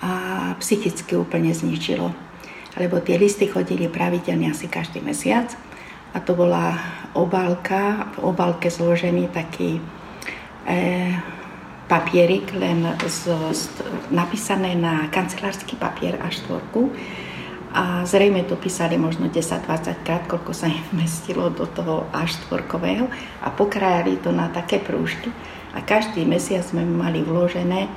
a 0.00 0.10
psychicky 0.56 1.18
úplne 1.20 1.52
zničilo. 1.52 2.08
Lebo 2.80 3.02
tie 3.04 3.20
listy 3.20 3.50
chodili 3.50 3.90
pravidelne 3.92 4.48
asi 4.48 4.70
každý 4.70 5.04
mesiac 5.04 5.52
a 6.14 6.22
to 6.24 6.32
bola 6.32 6.78
obálka, 7.12 8.08
v 8.16 8.32
obálke 8.32 8.72
zložený 8.72 9.28
taký 9.28 9.76
e, 9.76 9.80
papierik, 11.84 12.48
len 12.56 12.84
z, 13.04 13.28
z, 13.52 13.62
napísané 14.08 14.72
na 14.72 15.12
kancelársky 15.12 15.76
papier 15.76 16.16
a 16.22 16.32
štvorku. 16.32 16.92
A 17.68 18.08
zrejme 18.08 18.48
to 18.48 18.56
písali 18.56 18.96
možno 18.96 19.28
10-20 19.28 20.06
krát, 20.06 20.24
koľko 20.24 20.56
sa 20.56 20.72
im 20.72 20.80
vmestilo 20.94 21.52
do 21.52 21.68
toho 21.68 22.08
až 22.14 22.40
štvorkového 22.40 23.10
a 23.44 23.52
pokrájali 23.52 24.16
to 24.24 24.32
na 24.32 24.48
také 24.48 24.80
prúžky 24.80 25.28
a 25.74 25.84
každý 25.84 26.24
mesiac 26.24 26.64
sme 26.64 26.84
mali 26.84 27.20
vložené 27.24 27.88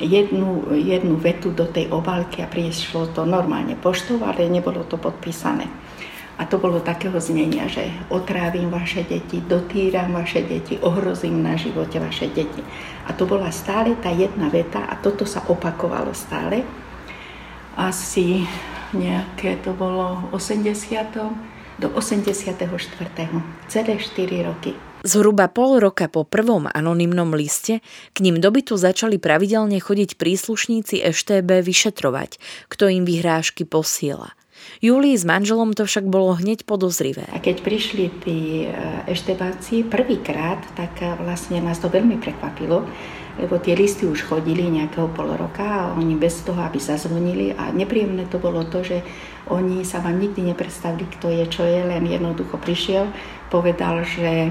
jednu, 0.00 0.70
jednu 0.74 1.18
vetu 1.18 1.50
do 1.50 1.66
tej 1.66 1.90
obálky 1.90 2.42
a 2.42 2.50
prišlo 2.50 3.10
to 3.10 3.26
normálne 3.26 3.74
poštou, 3.74 4.22
ale 4.22 4.46
nebolo 4.46 4.86
to 4.86 4.94
podpísané. 4.94 5.66
A 6.38 6.46
to 6.46 6.54
bolo 6.62 6.78
takého 6.78 7.18
znenia, 7.18 7.66
že 7.66 7.90
otrávim 8.14 8.70
vaše 8.70 9.02
deti, 9.02 9.42
dotýram 9.42 10.14
vaše 10.14 10.46
deti, 10.46 10.78
ohrozím 10.78 11.42
na 11.42 11.58
živote 11.58 11.98
vaše 11.98 12.30
deti. 12.30 12.62
A 13.10 13.12
to 13.12 13.26
bola 13.26 13.50
stále 13.50 13.98
tá 13.98 14.14
jedna 14.14 14.46
veta 14.46 14.86
a 14.86 14.94
toto 15.02 15.26
sa 15.26 15.42
opakovalo 15.50 16.14
stále. 16.14 16.62
Asi 17.74 18.46
nejaké 18.94 19.58
to 19.66 19.74
bolo 19.74 20.30
80. 20.30 21.82
do 21.82 21.88
84. 21.90 22.70
Celé 23.66 23.92
4 23.98 24.46
roky. 24.46 24.87
Zhruba 25.06 25.46
pol 25.46 25.78
roka 25.78 26.10
po 26.10 26.26
prvom 26.26 26.66
anonymnom 26.66 27.30
liste 27.30 27.78
k 28.10 28.18
ním 28.18 28.42
do 28.42 28.50
bytu 28.50 28.74
začali 28.74 29.22
pravidelne 29.22 29.78
chodiť 29.78 30.18
príslušníci 30.18 31.06
EŠTB 31.06 31.62
vyšetrovať, 31.62 32.42
kto 32.66 32.90
im 32.90 33.06
vyhrážky 33.06 33.62
posiela. 33.62 34.34
Júlii 34.82 35.14
s 35.14 35.22
manželom 35.22 35.70
to 35.70 35.86
však 35.86 36.02
bolo 36.10 36.34
hneď 36.34 36.66
podozrivé. 36.66 37.30
A 37.30 37.38
keď 37.38 37.62
prišli 37.62 38.10
tí 38.26 38.66
eštebáci 39.06 39.86
prvýkrát, 39.86 40.58
tak 40.74 40.98
vlastne 41.22 41.62
nás 41.62 41.78
to 41.78 41.86
veľmi 41.86 42.18
prekvapilo, 42.18 42.82
lebo 43.38 43.54
tie 43.62 43.78
listy 43.78 44.02
už 44.02 44.26
chodili 44.26 44.66
nejakého 44.66 45.14
pol 45.14 45.30
roka 45.38 45.62
a 45.62 45.94
oni 45.94 46.18
bez 46.18 46.42
toho, 46.42 46.58
aby 46.58 46.82
zazvonili 46.82 47.54
a 47.54 47.70
nepríjemné 47.70 48.26
to 48.26 48.42
bolo 48.42 48.66
to, 48.66 48.82
že 48.82 48.98
oni 49.46 49.86
sa 49.86 50.02
vám 50.02 50.18
nikdy 50.18 50.50
nepredstavili, 50.50 51.06
kto 51.06 51.30
je, 51.30 51.44
čo 51.46 51.62
je, 51.62 51.86
len 51.86 52.02
jednoducho 52.02 52.58
prišiel, 52.58 53.06
povedal, 53.46 54.02
že 54.02 54.50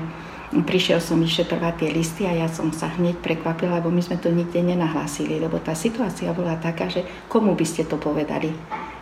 prišiel 0.52 1.04
som 1.04 1.20
vyšetrovať 1.20 1.74
tie 1.84 1.90
listy 1.92 2.24
a 2.24 2.32
ja 2.32 2.48
som 2.48 2.72
sa 2.72 2.88
hneď 2.96 3.20
prekvapila, 3.20 3.84
lebo 3.84 3.92
my 3.92 4.00
sme 4.00 4.16
to 4.16 4.32
nikde 4.32 4.64
nenahlásili, 4.64 5.44
lebo 5.44 5.60
tá 5.60 5.76
situácia 5.76 6.32
bola 6.32 6.56
taká, 6.56 6.88
že 6.88 7.04
komu 7.28 7.52
by 7.52 7.66
ste 7.68 7.84
to 7.84 8.00
povedali? 8.00 8.56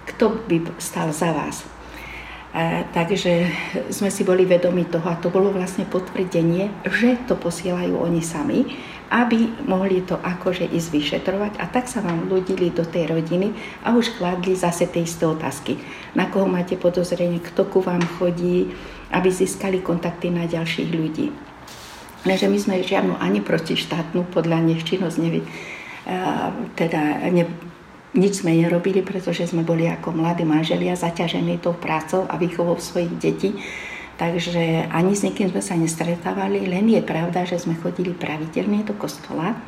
Kto 0.09 0.41
by 0.49 0.81
stal 0.81 1.13
za 1.13 1.29
vás? 1.29 1.61
E, 2.55 2.87
takže 2.89 3.45
sme 3.93 4.09
si 4.09 4.25
boli 4.25 4.47
vedomi 4.47 4.89
toho 4.89 5.05
a 5.05 5.19
to 5.21 5.29
bolo 5.29 5.53
vlastne 5.53 5.85
potvrdenie, 5.85 6.71
že 6.89 7.19
to 7.29 7.37
posielajú 7.37 7.93
oni 7.93 8.21
sami, 8.25 8.65
aby 9.13 9.45
mohli 9.69 10.01
to 10.01 10.17
akože 10.17 10.65
ísť 10.65 10.89
vyšetrovať 10.89 11.61
a 11.61 11.69
tak 11.69 11.85
sa 11.85 12.01
vám 12.01 12.25
ľudili 12.25 12.73
do 12.73 12.81
tej 12.81 13.11
rodiny 13.11 13.53
a 13.85 13.93
už 13.93 14.17
kladli 14.17 14.57
zase 14.57 14.89
tie 14.89 15.05
isté 15.05 15.29
otázky. 15.29 15.77
Na 16.17 16.25
koho 16.25 16.49
máte 16.49 16.73
podozrenie, 16.73 17.37
kto 17.37 17.69
ku 17.69 17.85
vám 17.85 18.01
chodí, 18.17 18.73
aby 19.11 19.29
získali 19.29 19.81
kontakty 19.81 20.29
na 20.33 20.45
ďalších 20.49 20.89
ľudí. 20.93 21.29
Takže 22.25 22.49
my 22.49 22.57
sme 22.57 22.81
žiadnu 22.81 23.21
ani 23.21 23.37
protištátnu 23.41 24.33
podľa 24.33 24.57
nich 24.65 24.81
činnosť 24.81 25.17
nevy, 25.21 25.45
teda 26.73 27.29
ne, 27.29 27.45
nič 28.17 28.41
sme 28.41 28.57
nerobili, 28.57 29.05
pretože 29.05 29.45
sme 29.45 29.61
boli 29.61 29.85
ako 29.85 30.15
mladí 30.15 30.41
manželia 30.41 30.97
zaťažení 30.97 31.61
tou 31.61 31.77
prácou 31.77 32.25
a 32.25 32.39
výchovou 32.41 32.81
svojich 32.81 33.13
detí. 33.21 33.53
Takže 34.15 34.87
ani 34.89 35.11
s 35.11 35.27
nikým 35.27 35.51
sme 35.51 35.59
sa 35.59 35.75
nestretávali, 35.75 36.63
len 36.65 36.87
je 36.87 37.03
pravda, 37.03 37.43
že 37.43 37.59
sme 37.59 37.75
chodili 37.75 38.15
pravidelne 38.15 38.81
do 38.87 38.95
kostola 38.95 39.59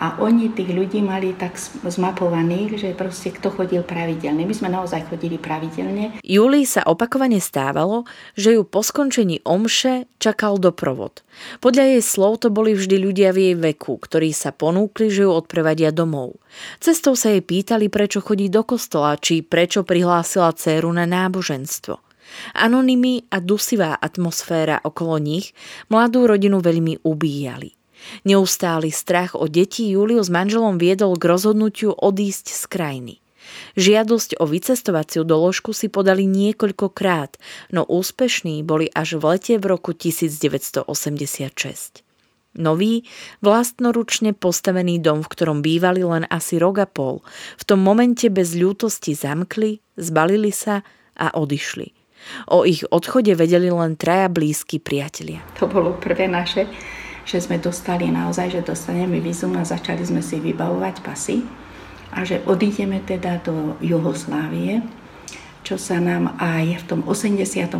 a 0.00 0.16
oni 0.16 0.48
tých 0.56 0.72
ľudí 0.72 1.04
mali 1.04 1.36
tak 1.36 1.60
zmapovaných, 1.84 2.80
že 2.80 2.88
proste 2.96 3.36
kto 3.36 3.52
chodil 3.52 3.84
pravidelne. 3.84 4.48
My 4.48 4.54
sme 4.56 4.72
naozaj 4.72 5.12
chodili 5.12 5.36
pravidelne. 5.36 6.16
Julii 6.24 6.64
sa 6.64 6.80
opakovane 6.88 7.36
stávalo, 7.36 8.08
že 8.32 8.56
ju 8.56 8.64
po 8.64 8.80
skončení 8.80 9.44
omše 9.44 10.08
čakal 10.16 10.56
doprovod. 10.56 11.20
Podľa 11.60 11.84
jej 11.96 12.02
slov 12.02 12.40
to 12.40 12.48
boli 12.48 12.72
vždy 12.72 12.96
ľudia 12.96 13.36
v 13.36 13.52
jej 13.52 13.56
veku, 13.60 14.00
ktorí 14.00 14.32
sa 14.32 14.56
ponúkli, 14.56 15.12
že 15.12 15.28
ju 15.28 15.30
odprevadia 15.36 15.92
domov. 15.92 16.40
Cestou 16.80 17.12
sa 17.12 17.36
jej 17.36 17.44
pýtali, 17.44 17.92
prečo 17.92 18.24
chodí 18.24 18.48
do 18.48 18.64
kostola, 18.64 19.20
či 19.20 19.44
prečo 19.44 19.84
prihlásila 19.84 20.56
dceru 20.56 20.88
na 20.96 21.04
náboženstvo. 21.04 22.00
Anonymy 22.56 23.26
a 23.34 23.42
dusivá 23.42 23.98
atmosféra 23.98 24.80
okolo 24.86 25.18
nich 25.18 25.50
mladú 25.90 26.30
rodinu 26.30 26.62
veľmi 26.62 27.02
ubíjali. 27.02 27.79
Neustály 28.24 28.92
strach 28.92 29.36
o 29.36 29.48
deti 29.48 29.90
Juliu 29.90 30.20
s 30.20 30.32
manželom 30.32 30.76
viedol 30.76 31.16
k 31.16 31.28
rozhodnutiu 31.28 31.96
odísť 31.96 32.46
z 32.52 32.64
krajiny. 32.68 33.14
Žiadosť 33.74 34.38
o 34.38 34.46
vycestovaciu 34.46 35.26
doložku 35.26 35.74
si 35.74 35.90
podali 35.90 36.28
niekoľkokrát, 36.28 37.36
no 37.74 37.82
úspešní 37.86 38.62
boli 38.62 38.86
až 38.92 39.18
v 39.18 39.36
lete 39.36 39.58
v 39.58 39.64
roku 39.66 39.92
1986. 39.96 42.04
Nový, 42.50 43.06
vlastnoručne 43.46 44.34
postavený 44.34 44.98
dom, 44.98 45.22
v 45.22 45.30
ktorom 45.30 45.62
bývali 45.62 46.02
len 46.02 46.26
asi 46.26 46.58
rok 46.58 46.82
a 46.82 46.88
pol, 46.90 47.22
v 47.54 47.62
tom 47.62 47.78
momente 47.78 48.26
bez 48.26 48.58
ľútosti 48.58 49.14
zamkli, 49.14 49.78
zbalili 49.94 50.50
sa 50.50 50.82
a 51.14 51.30
odišli. 51.30 51.94
O 52.50 52.66
ich 52.66 52.82
odchode 52.90 53.32
vedeli 53.38 53.70
len 53.70 53.94
traja 53.94 54.28
blízki 54.28 54.82
priatelia. 54.82 55.40
To 55.62 55.70
bolo 55.70 55.94
prvé 55.96 56.26
naše, 56.26 56.66
že 57.24 57.40
sme 57.40 57.60
dostali 57.60 58.08
naozaj, 58.08 58.60
že 58.60 58.66
dostaneme 58.66 59.20
vízum 59.20 59.56
a 59.56 59.64
začali 59.64 60.04
sme 60.04 60.24
si 60.24 60.40
vybavovať 60.40 60.96
pasy 61.04 61.44
a 62.10 62.26
že 62.26 62.42
odídeme 62.46 62.98
teda 63.04 63.42
do 63.44 63.78
Juhoslávie 63.84 64.82
čo 65.60 65.76
sa 65.76 66.00
nám 66.00 66.34
aj 66.40 66.82
v 66.82 66.84
tom 66.88 67.00
86. 67.06 67.70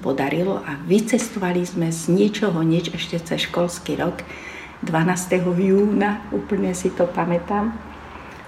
podarilo 0.00 0.64
a 0.64 0.80
vycestovali 0.88 1.62
sme 1.62 1.92
z 1.92 2.08
ničoho 2.08 2.64
nič 2.64 2.88
ešte 2.90 3.20
cez 3.20 3.46
školský 3.46 4.00
rok 4.00 4.24
12. 4.82 5.38
júna, 5.38 6.24
úplne 6.34 6.74
si 6.74 6.90
to 6.90 7.06
pamätám, 7.06 7.70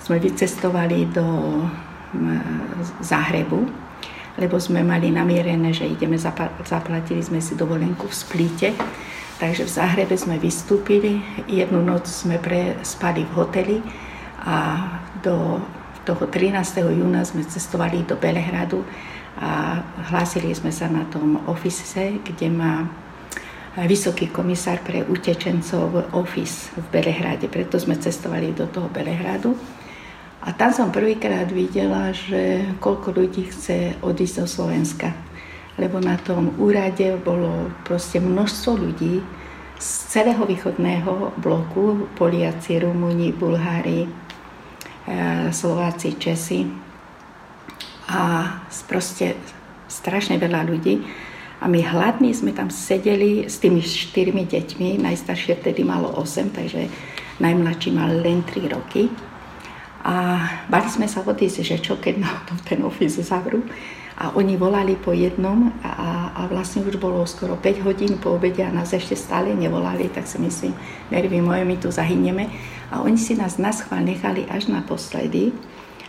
sme 0.02 0.18
vycestovali 0.18 1.06
do 1.12 1.22
Záhrebu, 2.98 3.62
lebo 4.42 4.58
sme 4.58 4.82
mali 4.82 5.14
namierené, 5.14 5.70
že 5.70 5.86
ideme, 5.86 6.18
zaplatili 6.66 7.22
sme 7.22 7.38
si 7.38 7.54
dovolenku 7.54 8.10
v 8.10 8.14
Splíte, 8.16 8.68
takže 9.38 9.66
v 9.66 9.74
Záhrebe 9.74 10.14
sme 10.18 10.38
vystúpili, 10.38 11.22
jednu 11.50 11.82
noc 11.82 12.06
sme 12.06 12.38
prespali 12.38 13.26
v 13.26 13.32
hoteli 13.34 13.78
a 14.44 14.80
do 15.22 15.60
toho 16.04 16.28
13. 16.28 16.54
júna 16.92 17.24
sme 17.24 17.42
cestovali 17.42 18.04
do 18.04 18.14
Belehradu 18.20 18.84
a 19.40 19.82
hlásili 20.12 20.52
sme 20.54 20.70
sa 20.70 20.86
na 20.86 21.08
tom 21.08 21.40
ofise, 21.48 22.20
kde 22.22 22.52
má 22.52 22.86
vysoký 23.82 24.30
komisár 24.30 24.78
pre 24.86 25.02
utečencov 25.02 26.14
office 26.14 26.70
v 26.78 26.86
Belehrade. 26.94 27.50
Preto 27.50 27.74
sme 27.74 27.98
cestovali 27.98 28.54
do 28.54 28.70
toho 28.70 28.86
Belehradu. 28.86 29.58
A 30.44 30.52
tam 30.52 30.70
som 30.70 30.92
prvýkrát 30.92 31.48
videla, 31.48 32.12
že 32.12 32.68
koľko 32.78 33.16
ľudí 33.16 33.48
chce 33.48 33.96
odísť 34.04 34.44
do 34.44 34.46
Slovenska. 34.46 35.16
Lebo 35.74 35.98
na 35.98 36.14
tom 36.20 36.54
úrade 36.56 37.18
bolo 37.22 37.70
proste 37.82 38.22
množstvo 38.22 38.70
ľudí 38.78 39.24
z 39.78 39.88
celého 40.06 40.46
východného 40.46 41.34
bloku, 41.42 42.06
Poliaci, 42.14 42.78
Rumúni, 42.78 43.34
Bulhári, 43.34 44.06
E, 45.04 45.52
Slováci, 45.52 46.16
Česi 46.16 46.64
a 48.08 48.48
proste 48.88 49.36
strašne 49.84 50.40
veľa 50.40 50.64
ľudí. 50.64 51.04
A 51.60 51.68
my 51.68 51.80
hladní 51.80 52.32
sme 52.32 52.56
tam 52.56 52.72
sedeli 52.72 53.44
s 53.44 53.60
tými 53.60 53.84
štyrmi 53.84 54.48
deťmi, 54.48 55.00
najstaršie 55.04 55.60
vtedy 55.60 55.84
malo 55.84 56.08
8, 56.16 56.56
takže 56.56 56.88
najmladší 57.40 57.88
mal 57.92 58.16
len 58.16 58.44
3 58.48 58.68
roky. 58.72 59.12
A 60.04 60.40
bali 60.68 60.88
sme 60.88 61.08
sa 61.08 61.20
odísť, 61.24 61.64
že 61.64 61.76
čo 61.80 62.00
keď 62.00 62.24
nám 62.24 62.36
ten 62.64 62.80
office 62.84 63.20
zavrú. 63.20 63.64
A 64.14 64.30
oni 64.38 64.54
volali 64.54 64.94
po 64.94 65.10
jednom 65.10 65.74
a, 65.82 66.30
a 66.30 66.40
vlastne 66.46 66.86
už 66.86 67.02
bolo 67.02 67.26
skoro 67.26 67.58
5 67.58 67.82
hodín 67.82 68.12
po 68.22 68.38
obede 68.38 68.62
a 68.62 68.70
nás 68.70 68.94
ešte 68.94 69.18
stále 69.18 69.50
nevolali, 69.58 70.06
tak 70.06 70.30
si 70.30 70.38
myslím, 70.38 70.70
nervy 71.10 71.42
moje, 71.42 71.66
my 71.66 71.76
tu 71.82 71.90
zahyneme. 71.90 72.46
A 72.94 73.02
oni 73.02 73.18
si 73.18 73.34
nás 73.34 73.58
na 73.58 73.74
schvál 73.74 74.06
nechali 74.06 74.46
až 74.46 74.70
naposledy, 74.70 75.50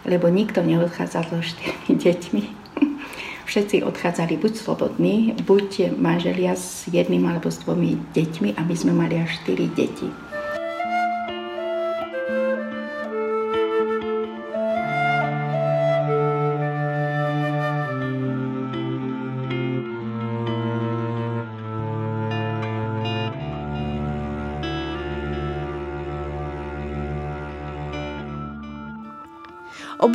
lebo 0.06 0.30
nikto 0.30 0.62
neodchádzal 0.62 1.24
so 1.34 1.42
štyrmi 1.42 1.92
deťmi. 2.06 2.44
Všetci 3.46 3.86
odchádzali 3.86 4.42
buď 4.42 4.54
slobodní, 4.58 5.38
buď 5.46 5.98
manželia 6.02 6.58
s 6.58 6.90
jedným 6.90 7.30
alebo 7.30 7.54
s 7.54 7.62
dvomi 7.62 7.98
deťmi 8.14 8.58
a 8.58 8.62
my 8.66 8.76
sme 8.78 8.94
mali 8.94 9.22
až 9.22 9.38
štyri 9.42 9.70
deti. 9.70 10.25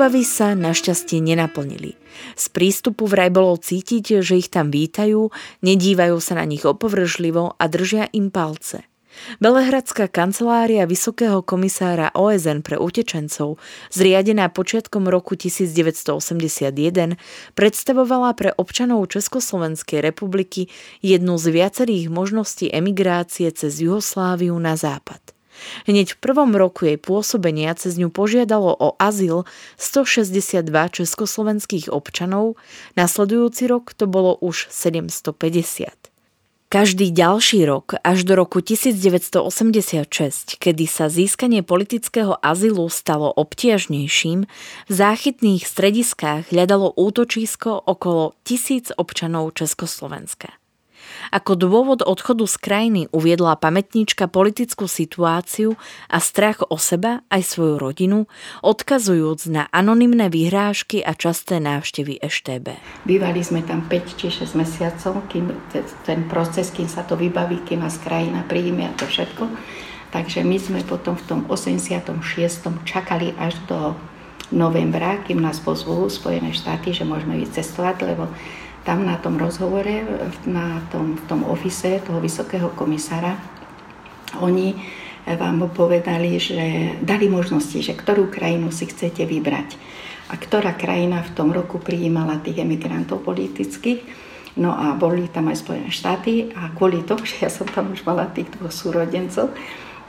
Obavy 0.01 0.25
sa 0.25 0.57
našťastie 0.57 1.21
nenaplnili. 1.21 1.93
Z 2.33 2.49
prístupu 2.57 3.05
vraj 3.05 3.29
bolo 3.29 3.61
cítiť, 3.61 4.25
že 4.25 4.41
ich 4.41 4.49
tam 4.49 4.73
vítajú, 4.73 5.29
nedívajú 5.61 6.17
sa 6.25 6.41
na 6.41 6.49
nich 6.49 6.65
opovržlivo 6.65 7.61
a 7.61 7.65
držia 7.69 8.09
im 8.17 8.33
palce. 8.33 8.89
Belehradská 9.45 10.09
kancelária 10.09 10.89
Vysokého 10.89 11.45
komisára 11.45 12.09
OSN 12.17 12.65
pre 12.65 12.81
utečencov, 12.81 13.61
zriadená 13.93 14.49
počiatkom 14.49 15.05
roku 15.05 15.37
1981, 15.37 17.21
predstavovala 17.53 18.33
pre 18.33 18.57
občanov 18.57 19.05
Československej 19.13 20.01
republiky 20.01 20.73
jednu 21.05 21.37
z 21.37 21.53
viacerých 21.53 22.09
možností 22.09 22.73
emigrácie 22.73 23.53
cez 23.53 23.85
Juhosláviu 23.85 24.57
na 24.57 24.81
západ. 24.81 25.37
Hneď 25.87 26.14
v 26.14 26.20
prvom 26.23 26.53
roku 26.57 26.88
jej 26.88 26.99
pôsobenia 27.01 27.73
cez 27.75 27.96
ňu 27.96 28.12
požiadalo 28.12 28.73
o 28.73 28.94
azyl 29.01 29.49
162 29.77 30.66
československých 30.70 31.88
občanov, 31.88 32.61
nasledujúci 32.96 33.66
rok 33.66 33.92
to 33.96 34.05
bolo 34.05 34.37
už 34.40 34.68
750. 34.70 36.11
Každý 36.70 37.11
ďalší 37.11 37.66
rok, 37.66 37.99
až 37.99 38.23
do 38.23 38.38
roku 38.38 38.62
1986, 38.62 40.55
kedy 40.55 40.87
sa 40.87 41.11
získanie 41.11 41.66
politického 41.66 42.38
azylu 42.38 42.87
stalo 42.87 43.27
obtiažnejším, 43.35 44.46
v 44.87 44.92
záchytných 44.94 45.66
strediskách 45.66 46.55
hľadalo 46.55 46.94
útočisko 46.94 47.75
okolo 47.75 48.38
tisíc 48.46 48.94
občanov 48.94 49.59
Československa. 49.59 50.60
Ako 51.31 51.55
dôvod 51.55 52.03
odchodu 52.03 52.43
z 52.51 52.57
krajiny 52.59 53.03
uviedla 53.14 53.55
pamätníčka 53.55 54.27
politickú 54.27 54.90
situáciu 54.90 55.79
a 56.11 56.19
strach 56.19 56.66
o 56.66 56.75
seba 56.75 57.23
aj 57.31 57.43
svoju 57.47 57.79
rodinu, 57.79 58.19
odkazujúc 58.66 59.47
na 59.47 59.71
anonymné 59.71 60.27
vyhrážky 60.27 60.99
a 61.07 61.14
časté 61.14 61.62
návštevy 61.62 62.19
EŠTB. 62.19 62.66
Bývali 63.07 63.40
sme 63.47 63.62
tam 63.62 63.87
5 63.87 64.19
či 64.19 64.27
6 64.35 64.59
mesiacov, 64.59 65.23
kým 65.31 65.55
ten 66.03 66.27
proces, 66.27 66.75
kým 66.75 66.90
sa 66.90 67.07
to 67.07 67.14
vybaví, 67.14 67.62
kým 67.62 67.79
nás 67.79 68.03
krajina 68.03 68.43
príjme 68.51 68.90
a 68.90 68.93
to 68.99 69.07
všetko. 69.07 69.47
Takže 70.11 70.43
my 70.43 70.59
sme 70.59 70.81
potom 70.83 71.14
v 71.14 71.25
tom 71.31 71.40
86. 71.47 72.11
čakali 72.83 73.31
až 73.38 73.55
do 73.71 73.95
novembra, 74.51 75.23
kým 75.23 75.38
nás 75.38 75.62
pozvú 75.62 76.11
Spojené 76.11 76.51
štáty, 76.51 76.90
že 76.90 77.07
môžeme 77.07 77.38
vycestovať, 77.38 77.97
lebo 78.03 78.27
tam 78.85 79.05
na 79.05 79.21
tom 79.21 79.37
rozhovore, 79.37 80.05
na 80.49 80.81
tom, 80.88 81.21
v 81.21 81.25
tom 81.29 81.40
ofise 81.45 82.01
toho 82.01 82.21
vysokého 82.21 82.73
komisára, 82.73 83.37
oni 84.40 84.75
vám 85.27 85.69
povedali, 85.71 86.40
že 86.40 86.97
dali 87.05 87.29
možnosti, 87.29 87.77
že 87.77 87.93
ktorú 87.93 88.33
krajinu 88.33 88.73
si 88.73 88.88
chcete 88.88 89.27
vybrať. 89.29 89.77
A 90.31 90.38
ktorá 90.38 90.73
krajina 90.79 91.27
v 91.27 91.35
tom 91.35 91.51
roku 91.51 91.83
prijímala 91.83 92.38
tých 92.38 92.62
emigrantov 92.62 93.27
politických. 93.27 94.31
No 94.59 94.75
a 94.75 94.95
boli 94.99 95.31
tam 95.31 95.51
aj 95.51 95.62
Spojené 95.62 95.90
štáty 95.90 96.51
a 96.55 96.71
kvôli 96.75 97.03
tomu, 97.03 97.27
že 97.29 97.47
ja 97.47 97.51
som 97.53 97.66
tam 97.69 97.93
už 97.93 98.07
mala 98.07 98.31
tých 98.31 98.49
dvoch 98.57 98.73
súrodencov, 98.73 99.53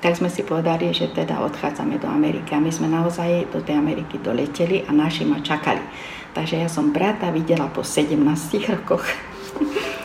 tak 0.01 0.17
sme 0.17 0.33
si 0.33 0.41
povedali, 0.41 0.89
že 0.97 1.13
teda 1.13 1.45
odchádzame 1.45 2.01
do 2.01 2.09
Ameriky. 2.09 2.57
A 2.57 2.63
my 2.63 2.73
sme 2.73 2.89
naozaj 2.89 3.53
do 3.53 3.61
tej 3.61 3.77
Ameriky 3.77 4.17
doleteli 4.17 4.81
a 4.85 4.89
naši 4.89 5.29
ma 5.29 5.37
čakali. 5.45 5.81
Takže 6.31 6.55
ja 6.63 6.69
som 6.71 6.95
brata 6.95 7.31
videla 7.31 7.67
po 7.67 7.83
17 7.83 8.15
rokoch. 8.71 9.05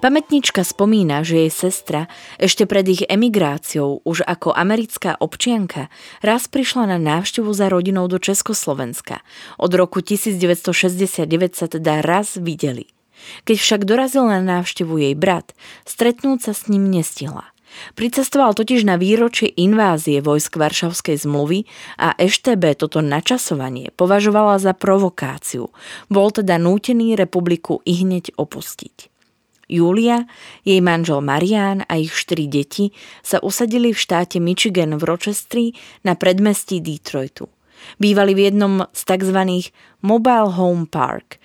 Pamätnička 0.00 0.64
spomína, 0.64 1.20
že 1.20 1.44
jej 1.44 1.52
sestra 1.52 2.08
ešte 2.40 2.64
pred 2.64 2.88
ich 2.88 3.04
emigráciou 3.04 4.00
už 4.00 4.24
ako 4.24 4.56
americká 4.56 5.12
občianka 5.20 5.92
raz 6.24 6.48
prišla 6.48 6.96
na 6.96 6.98
návštevu 6.98 7.52
za 7.52 7.68
rodinou 7.68 8.08
do 8.08 8.16
Československa. 8.16 9.20
Od 9.60 9.68
roku 9.76 10.00
1969 10.00 11.28
sa 11.52 11.68
teda 11.68 12.00
raz 12.00 12.40
videli. 12.40 12.88
Keď 13.44 13.56
však 13.60 13.80
dorazil 13.84 14.24
na 14.24 14.40
návštevu 14.40 14.96
jej 14.96 15.12
brat, 15.12 15.52
stretnúť 15.84 16.48
sa 16.48 16.52
s 16.56 16.72
ním 16.72 16.88
nestihla. 16.88 17.52
Pricestoval 17.92 18.56
totiž 18.56 18.88
na 18.88 18.96
výročie 18.96 19.52
invázie 19.52 20.24
vojsk 20.24 20.56
Varšavskej 20.56 21.28
zmluvy 21.28 21.68
a 22.00 22.16
EŠTB 22.16 22.72
toto 22.72 23.04
načasovanie 23.04 23.92
považovala 24.00 24.56
za 24.56 24.72
provokáciu. 24.72 25.68
Bol 26.08 26.32
teda 26.32 26.56
nútený 26.56 27.20
republiku 27.20 27.84
i 27.84 28.00
hneď 28.00 28.32
opustiť. 28.40 29.09
Julia, 29.70 30.26
jej 30.66 30.82
manžel 30.82 31.22
Marian 31.22 31.86
a 31.86 31.94
ich 31.94 32.10
štyri 32.10 32.50
deti 32.50 32.90
sa 33.22 33.38
usadili 33.38 33.94
v 33.94 34.02
štáte 34.02 34.42
Michigan 34.42 34.98
v 34.98 35.06
Rochestri 35.06 35.64
na 36.02 36.18
predmestí 36.18 36.82
Detroitu. 36.82 37.46
Bývali 38.02 38.34
v 38.34 38.50
jednom 38.50 38.84
z 38.90 39.02
tzv. 39.06 39.38
Mobile 40.02 40.50
Home 40.58 40.90
Park. 40.90 41.38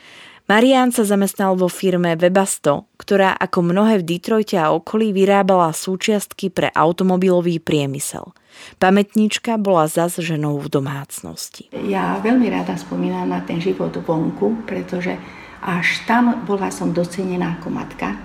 Marian 0.46 0.94
sa 0.94 1.02
zamestnal 1.02 1.58
vo 1.58 1.66
firme 1.66 2.14
Webasto, 2.14 2.94
ktorá 3.02 3.34
ako 3.34 3.66
mnohé 3.66 4.06
v 4.06 4.14
Detroite 4.14 4.62
a 4.62 4.70
okolí 4.78 5.10
vyrábala 5.10 5.74
súčiastky 5.74 6.54
pre 6.54 6.70
automobilový 6.70 7.58
priemysel. 7.58 8.30
Pamätnička 8.78 9.58
bola 9.58 9.90
zas 9.90 10.22
ženou 10.22 10.62
v 10.62 10.70
domácnosti. 10.70 11.74
Ja 11.90 12.22
veľmi 12.22 12.46
rada 12.54 12.78
spomínam 12.78 13.34
na 13.34 13.42
ten 13.42 13.58
život 13.58 13.98
vonku, 13.98 14.70
pretože 14.70 15.18
až 15.62 16.04
tam 16.10 16.44
bola 16.44 16.72
som 16.74 16.91
docenená 16.91 17.60
ako 17.60 17.70
matka. 17.72 18.18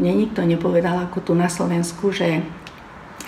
Mne 0.00 0.26
nikto 0.26 0.42
nepovedal 0.42 1.06
ako 1.06 1.22
tu 1.22 1.32
na 1.38 1.46
Slovensku, 1.46 2.10
že 2.10 2.42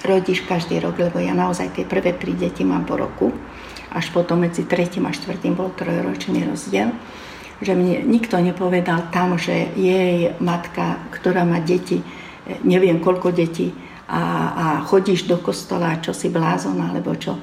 rodíš 0.03 0.43
každý 0.47 0.83
rok, 0.83 0.99
lebo 0.99 1.23
ja 1.23 1.33
naozaj 1.33 1.75
tie 1.75 1.85
prvé 1.87 2.15
tri 2.15 2.35
deti 2.35 2.67
mám 2.67 2.85
po 2.85 2.99
roku. 2.99 3.31
Až 3.95 4.11
potom 4.11 4.43
medzi 4.43 4.67
tretím 4.67 5.07
a 5.07 5.15
štvrtým 5.15 5.55
bol 5.55 5.73
trojročný 5.73 6.43
rozdiel. 6.47 6.91
Že 7.63 7.73
mne 7.73 7.95
nikto 8.05 8.37
nepovedal 8.37 9.09
tam, 9.09 9.41
že 9.41 9.73
jej 9.79 10.37
matka, 10.43 11.01
ktorá 11.15 11.47
má 11.49 11.63
deti, 11.63 12.05
neviem 12.67 13.01
koľko 13.01 13.33
detí, 13.33 13.73
a, 14.07 14.23
a 14.55 14.67
chodíš 14.87 15.27
do 15.27 15.35
kostola, 15.43 15.99
čo 15.99 16.15
si 16.15 16.31
blázon 16.31 16.79
alebo 16.79 17.15
čo 17.19 17.35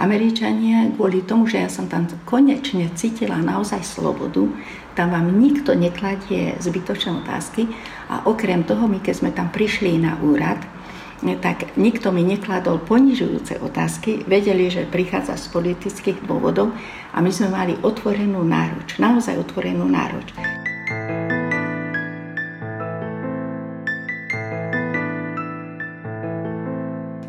Američania, 0.00 0.88
kvôli 0.96 1.24
tomu, 1.24 1.44
že 1.44 1.60
ja 1.60 1.68
som 1.68 1.84
tam 1.84 2.08
konečne 2.24 2.88
cítila 2.96 3.36
naozaj 3.40 3.84
slobodu, 3.84 4.48
tam 4.94 5.14
vám 5.14 5.30
nikto 5.38 5.74
nekladie 5.74 6.58
zbytočné 6.58 7.22
otázky 7.22 7.70
a 8.10 8.26
okrem 8.26 8.66
toho, 8.66 8.90
my 8.90 8.98
keď 8.98 9.14
sme 9.14 9.30
tam 9.30 9.48
prišli 9.48 9.98
na 9.98 10.18
úrad, 10.20 10.58
tak 11.20 11.76
nikto 11.76 12.08
mi 12.16 12.24
nekladol 12.24 12.80
ponižujúce 12.80 13.60
otázky, 13.60 14.24
vedeli, 14.24 14.72
že 14.72 14.88
prichádza 14.88 15.36
z 15.36 15.52
politických 15.52 16.24
dôvodov 16.24 16.72
a 17.12 17.20
my 17.20 17.28
sme 17.28 17.52
mali 17.52 17.76
otvorenú 17.84 18.40
náruč, 18.40 18.96
naozaj 18.96 19.36
otvorenú 19.36 19.84
náruč. 19.84 20.59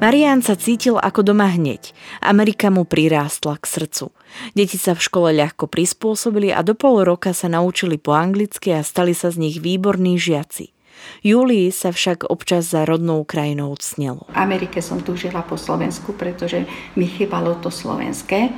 Marian 0.01 0.41
sa 0.41 0.57
cítil 0.57 0.97
ako 0.97 1.21
doma 1.21 1.45
hneď. 1.45 1.93
Amerika 2.25 2.73
mu 2.73 2.89
prirástla 2.89 3.61
k 3.61 3.69
srdcu. 3.69 4.09
Deti 4.57 4.81
sa 4.81 4.97
v 4.97 5.05
škole 5.05 5.29
ľahko 5.29 5.69
prispôsobili 5.69 6.49
a 6.49 6.65
do 6.65 6.73
pol 6.73 7.05
roka 7.05 7.37
sa 7.37 7.45
naučili 7.45 8.01
po 8.01 8.17
anglicky 8.17 8.73
a 8.73 8.81
stali 8.81 9.13
sa 9.13 9.29
z 9.29 9.37
nich 9.37 9.61
výborní 9.61 10.17
žiaci. 10.17 10.73
Júlii 11.21 11.69
sa 11.69 11.93
však 11.93 12.33
občas 12.33 12.73
za 12.73 12.81
rodnou 12.81 13.21
krajinou 13.29 13.77
cnelo. 13.77 14.25
V 14.25 14.41
Amerike 14.41 14.81
som 14.81 15.05
tu 15.05 15.13
žila 15.13 15.45
po 15.45 15.53
Slovensku, 15.53 16.17
pretože 16.17 16.65
mi 16.97 17.05
chýbalo 17.05 17.61
to 17.61 17.69
slovenské 17.69 18.49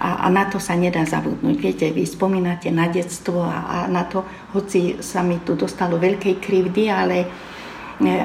a, 0.00 0.24
a 0.24 0.32
na 0.32 0.48
to 0.48 0.56
sa 0.56 0.80
nedá 0.80 1.04
zabudnúť. 1.04 1.56
Viete, 1.60 1.86
vy 1.92 2.08
spomínate 2.08 2.72
na 2.72 2.88
detstvo 2.88 3.44
a, 3.44 3.68
a 3.68 3.76
na 3.84 4.08
to, 4.08 4.24
hoci 4.56 4.96
sa 5.04 5.20
mi 5.20 5.44
tu 5.44 5.60
dostalo 5.60 6.00
veľkej 6.00 6.40
krivdy, 6.40 6.88
ale 6.88 7.16
e, 7.20 7.28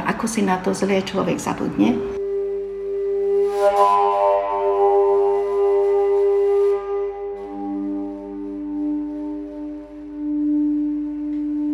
ako 0.08 0.24
si 0.24 0.40
na 0.40 0.56
to 0.64 0.72
zlé 0.72 1.04
človek 1.04 1.36
zabudne. 1.36 2.21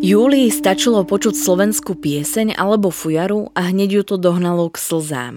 Júlii 0.08 0.52
stačilo 0.52 1.08
počuť 1.08 1.36
slovenskú 1.36 1.96
pieseň 1.96 2.60
alebo 2.60 2.92
fujaru 2.92 3.56
a 3.56 3.72
hneď 3.72 3.90
ju 4.00 4.04
to 4.04 4.16
dohnalo 4.20 4.68
k 4.68 4.80
slzám. 4.80 5.36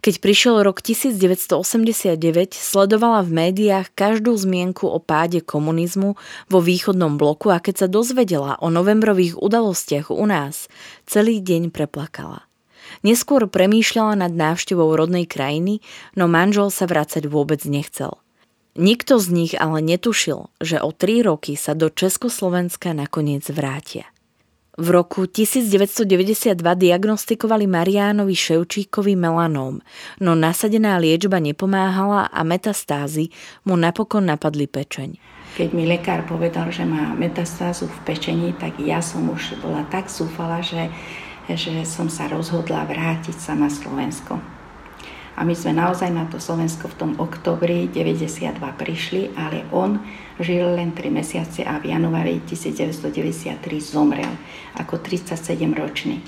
Keď 0.00 0.24
prišiel 0.24 0.64
rok 0.64 0.80
1989, 0.80 2.52
sledovala 2.56 3.20
v 3.20 3.30
médiách 3.32 3.92
každú 3.92 4.32
zmienku 4.36 4.88
o 4.88 5.00
páde 5.04 5.44
komunizmu 5.44 6.16
vo 6.48 6.58
východnom 6.64 7.20
bloku 7.20 7.52
a 7.52 7.60
keď 7.60 7.84
sa 7.84 7.88
dozvedela 7.92 8.56
o 8.64 8.72
novembrových 8.72 9.36
udalostiach 9.36 10.08
u 10.08 10.24
nás, 10.24 10.68
celý 11.04 11.44
deň 11.44 11.72
preplakala. 11.72 12.49
Neskôr 13.06 13.46
premýšľala 13.46 14.26
nad 14.26 14.32
návštevou 14.32 14.92
rodnej 14.94 15.24
krajiny, 15.24 15.80
no 16.18 16.26
manžel 16.26 16.68
sa 16.68 16.86
vrácať 16.86 17.26
vôbec 17.26 17.62
nechcel. 17.66 18.18
Nikto 18.78 19.18
z 19.18 19.26
nich 19.34 19.52
ale 19.58 19.82
netušil, 19.82 20.46
že 20.62 20.78
o 20.78 20.94
tri 20.94 21.26
roky 21.26 21.58
sa 21.58 21.74
do 21.74 21.90
Československa 21.90 22.94
nakoniec 22.94 23.42
vrátia. 23.50 24.06
V 24.80 24.88
roku 24.94 25.26
1992 25.26 26.56
diagnostikovali 26.56 27.66
Mariánovi 27.68 28.32
Ševčíkovi 28.32 29.12
melanóm, 29.12 29.82
no 30.22 30.32
nasadená 30.32 30.96
liečba 30.96 31.36
nepomáhala 31.36 32.32
a 32.32 32.40
metastázy 32.46 33.28
mu 33.68 33.76
napokon 33.76 34.24
napadli 34.24 34.70
pečeň. 34.70 35.20
Keď 35.58 35.68
mi 35.74 35.84
lekár 35.84 36.24
povedal, 36.24 36.70
že 36.70 36.86
má 36.86 37.12
metastázu 37.18 37.90
v 37.90 37.98
pečení, 38.06 38.54
tak 38.56 38.78
ja 38.78 39.02
som 39.02 39.26
už 39.28 39.58
bola 39.60 39.82
tak 39.90 40.06
zúfala, 40.06 40.62
že, 40.62 40.88
že 41.54 41.86
som 41.86 42.10
sa 42.10 42.26
rozhodla 42.26 42.84
vrátiť 42.86 43.36
sa 43.38 43.54
na 43.54 43.70
Slovensko. 43.70 44.38
A 45.38 45.46
my 45.46 45.56
sme 45.56 45.72
naozaj 45.72 46.12
na 46.12 46.28
to 46.28 46.36
Slovensko 46.36 46.92
v 46.92 46.98
tom 47.00 47.12
oktobri 47.16 47.88
92 47.88 48.60
prišli, 48.76 49.32
ale 49.38 49.64
on 49.72 49.96
žil 50.36 50.76
len 50.76 50.92
3 50.92 51.08
mesiace 51.08 51.64
a 51.64 51.80
v 51.80 51.96
januári 51.96 52.44
1993 52.44 53.56
zomrel 53.80 54.28
ako 54.76 55.00
37 55.00 55.64
ročný. 55.72 56.20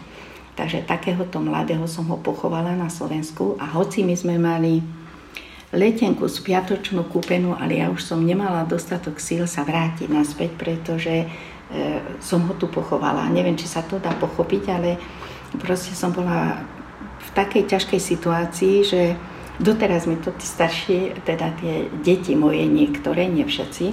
Takže 0.56 0.88
takéhoto 0.88 1.44
mladého 1.44 1.84
som 1.84 2.08
ho 2.08 2.16
pochovala 2.16 2.72
na 2.72 2.88
Slovensku 2.88 3.60
a 3.60 3.68
hoci 3.68 4.00
my 4.00 4.16
sme 4.16 4.40
mali 4.40 4.80
letenku 5.72 6.28
spiatočnú 6.28 7.08
kúpenú, 7.08 7.56
ale 7.56 7.80
ja 7.80 7.88
už 7.88 8.04
som 8.04 8.20
nemala 8.20 8.68
dostatok 8.68 9.16
síl 9.16 9.48
sa 9.48 9.64
vrátiť 9.64 10.12
naspäť, 10.12 10.56
pretože 10.60 11.24
som 12.20 12.44
ho 12.46 12.54
tu 12.56 12.68
pochovala. 12.68 13.32
Neviem, 13.32 13.56
či 13.56 13.66
sa 13.66 13.80
to 13.82 13.96
dá 13.96 14.12
pochopiť, 14.16 14.62
ale 14.68 15.00
proste 15.60 15.96
som 15.96 16.12
bola 16.12 16.60
takej 17.32 17.64
ťažkej 17.68 18.00
situácii, 18.00 18.76
že 18.84 19.02
doteraz 19.56 20.04
mi 20.04 20.20
to 20.20 20.32
tí 20.36 20.44
starší, 20.44 20.98
teda 21.24 21.54
tie 21.60 21.88
deti 22.04 22.36
moje 22.36 22.64
niektoré, 22.68 23.28
nie 23.28 23.44
všetci, 23.48 23.92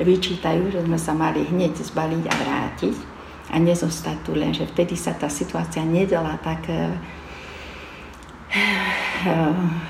vyčítajú, 0.00 0.72
že 0.72 0.80
sme 0.82 0.98
sa 0.98 1.12
mali 1.12 1.44
hneď 1.46 1.78
zbaliť 1.78 2.24
a 2.26 2.34
vrátiť 2.34 2.96
a 3.52 3.56
nezostať 3.60 4.16
tu 4.24 4.32
len, 4.32 4.56
že 4.56 4.64
vtedy 4.64 4.96
sa 4.96 5.12
tá 5.12 5.28
situácia 5.28 5.84
nedala 5.84 6.40
tak 6.40 6.64
eh, 6.72 6.90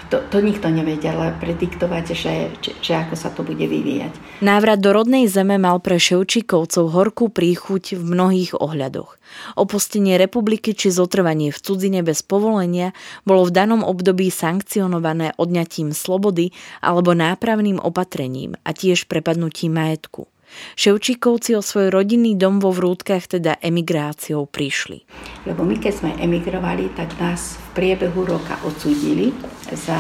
to, 0.09 0.17
to 0.29 0.39
nikto 0.41 0.69
nevedel 0.73 1.17
prediktovať, 1.39 2.05
že, 2.17 2.35
že 2.81 2.93
ako 2.97 3.15
sa 3.15 3.29
to 3.33 3.45
bude 3.45 3.63
vyvíjať. 3.63 4.43
Návrat 4.45 4.81
do 4.81 4.93
rodnej 4.97 5.29
zeme 5.29 5.61
mal 5.61 5.81
pre 5.81 6.01
Ševčíkovcov 6.01 6.93
horkú 6.93 7.29
príchuť 7.29 7.97
v 7.97 8.03
mnohých 8.03 8.53
ohľadoch. 8.57 9.17
Opustenie 9.57 10.17
republiky 10.21 10.77
či 10.77 10.93
zotrvanie 10.93 11.53
v 11.53 11.59
cudzine 11.61 12.01
bez 12.05 12.25
povolenia 12.25 12.93
bolo 13.25 13.49
v 13.49 13.55
danom 13.55 13.81
období 13.85 14.29
sankcionované 14.29 15.37
odňatím 15.37 15.93
slobody 15.97 16.53
alebo 16.81 17.17
nápravným 17.17 17.81
opatrením 17.81 18.57
a 18.65 18.73
tiež 18.77 19.09
prepadnutím 19.09 19.77
majetku. 19.77 20.32
Ševčíkovci 20.77 21.57
o 21.57 21.63
svoj 21.63 21.93
rodinný 21.93 22.37
dom 22.39 22.59
vo 22.59 22.73
Vrútkach 22.73 23.29
teda 23.29 23.61
emigráciou 23.61 24.49
prišli. 24.49 25.05
Lebo 25.45 25.67
my 25.67 25.77
keď 25.79 25.93
sme 25.93 26.11
emigrovali, 26.19 26.93
tak 26.97 27.15
nás 27.19 27.59
v 27.59 27.67
priebehu 27.77 28.25
roka 28.25 28.57
odsudili 28.63 29.35
za, 29.73 29.99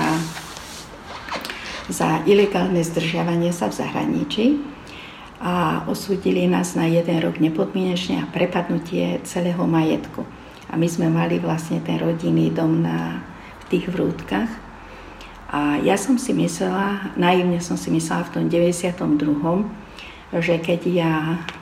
za 1.88 2.24
ilegálne 2.24 2.80
zdržiavanie 2.80 3.50
sa 3.50 3.68
v 3.68 3.74
zahraničí 3.78 4.46
a 5.42 5.82
osúdili 5.90 6.46
nás 6.46 6.78
na 6.78 6.86
jeden 6.86 7.18
rok 7.18 7.42
nepodmienečne 7.42 8.22
a 8.22 8.30
prepadnutie 8.30 9.18
celého 9.26 9.66
majetku. 9.66 10.22
A 10.70 10.78
my 10.78 10.86
sme 10.86 11.10
mali 11.10 11.42
vlastne 11.42 11.82
ten 11.82 11.98
rodinný 11.98 12.54
dom 12.54 12.86
na, 12.86 13.20
v 13.66 13.76
tých 13.76 13.90
vrútkach. 13.90 14.48
A 15.52 15.82
ja 15.84 16.00
som 16.00 16.16
si 16.16 16.32
myslela, 16.32 17.12
naivne 17.18 17.60
som 17.60 17.76
si 17.76 17.92
myslela 17.92 18.24
v 18.24 18.32
tom 18.32 18.44
92 18.48 19.82
že 20.40 20.56
keď 20.56 20.80
ja 20.88 21.12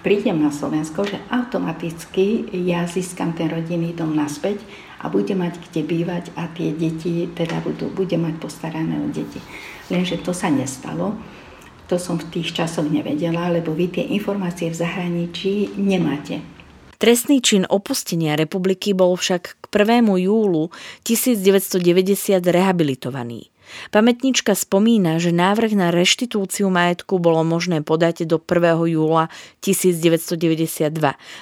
prídem 0.07 0.39
na 0.39 0.55
Slovensko, 0.55 1.03
že 1.03 1.19
automaticky 1.27 2.47
ja 2.55 2.87
získam 2.87 3.35
ten 3.35 3.51
rodinný 3.51 3.91
dom 3.91 4.15
naspäť 4.15 4.63
a 5.03 5.11
budem 5.11 5.43
mať 5.43 5.59
kde 5.59 5.83
bývať 5.83 6.25
a 6.39 6.47
tie 6.55 6.71
deti, 6.71 7.27
teda 7.35 7.59
budú, 7.67 7.91
budem 7.91 8.23
mať 8.23 8.39
postarané 8.39 9.03
o 9.03 9.11
deti. 9.11 9.43
Lenže 9.91 10.23
to 10.23 10.31
sa 10.31 10.47
nestalo. 10.47 11.19
To 11.91 11.99
som 11.99 12.23
v 12.23 12.39
tých 12.39 12.55
časoch 12.55 12.87
nevedela, 12.87 13.51
lebo 13.51 13.75
vy 13.75 13.91
tie 13.91 14.05
informácie 14.15 14.71
v 14.71 14.79
zahraničí 14.79 15.75
nemáte. 15.75 16.39
Trestný 17.01 17.43
čin 17.43 17.67
opustenia 17.67 18.39
republiky 18.39 18.95
bol 18.95 19.19
však 19.19 19.59
k 19.59 19.65
1. 19.75 20.07
júlu 20.23 20.71
1990 21.03 22.39
rehabilitovaný. 22.47 23.50
Pamätnička 23.91 24.55
spomína, 24.55 25.19
že 25.23 25.35
návrh 25.35 25.73
na 25.75 25.89
reštitúciu 25.95 26.71
majetku 26.71 27.19
bolo 27.19 27.43
možné 27.43 27.81
podať 27.81 28.27
do 28.27 28.39
1. 28.39 28.97
júla 28.97 29.33
1992, 29.63 30.91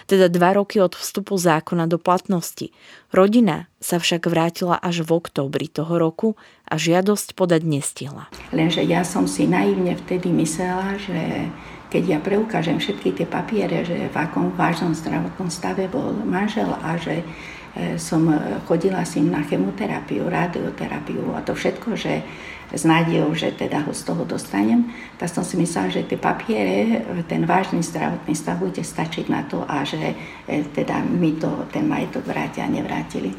teda 0.08 0.26
dva 0.28 0.50
roky 0.56 0.78
od 0.80 0.94
vstupu 0.94 1.36
zákona 1.36 1.88
do 1.90 1.96
platnosti. 1.96 2.72
Rodina 3.08 3.72
sa 3.80 3.96
však 3.96 4.28
vrátila 4.28 4.76
až 4.76 5.06
v 5.06 5.16
októbri 5.16 5.70
toho 5.70 5.96
roku 5.96 6.28
a 6.68 6.76
žiadosť 6.76 7.32
podať 7.32 7.62
nestihla. 7.64 8.28
Lenže 8.52 8.84
ja 8.84 9.06
som 9.06 9.24
si 9.24 9.48
naivne 9.48 9.96
vtedy 9.96 10.28
myslela, 10.34 11.00
že 11.00 11.48
keď 11.88 12.02
ja 12.04 12.18
preukážem 12.20 12.76
všetky 12.76 13.16
tie 13.16 13.26
papiere, 13.26 13.80
že 13.80 14.12
v 14.12 14.16
akom 14.16 14.52
vážnom 14.52 14.92
zdravotnom 14.92 15.48
stave 15.48 15.88
bol 15.88 16.12
manžel 16.20 16.68
a 16.68 17.00
že 17.00 17.24
som 17.94 18.26
chodila 18.66 19.06
s 19.06 19.14
ním 19.14 19.30
na 19.30 19.46
chemoterapiu, 19.46 20.26
radioterapiu 20.26 21.34
a 21.38 21.46
to 21.46 21.54
všetko, 21.54 21.94
že 21.94 22.26
s 22.72 22.84
nádejou, 22.84 23.32
že 23.34 23.52
teda 23.56 23.80
ho 23.80 23.92
z 23.94 24.02
toho 24.04 24.24
dostanem, 24.28 24.92
tak 25.16 25.32
som 25.32 25.44
si 25.44 25.56
myslela, 25.56 25.88
že 25.88 26.04
tie 26.04 26.20
papiere, 26.20 27.00
ten 27.24 27.48
vážny 27.48 27.80
zdravotný 27.80 28.36
stav 28.36 28.60
bude 28.60 28.84
stačiť 28.84 29.26
na 29.32 29.40
to 29.48 29.64
a 29.64 29.84
že 29.88 30.12
e, 30.44 30.64
teda 30.76 31.00
mi 31.00 31.32
to 31.40 31.48
ten 31.72 31.88
majetok 31.88 32.28
vrátia 32.28 32.68
a 32.68 32.72
nevrátili. 32.72 33.32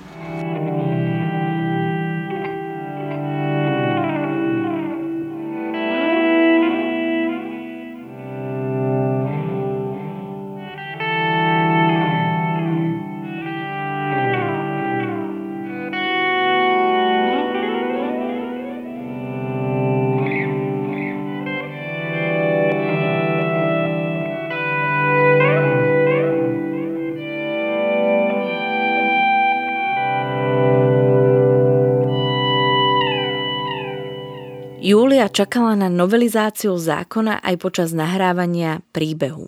Čakala 35.29 35.77
na 35.77 35.87
novelizáciu 35.87 36.73
zákona 36.75 37.39
aj 37.45 37.55
počas 37.61 37.89
nahrávania 37.93 38.81
príbehu. 38.91 39.47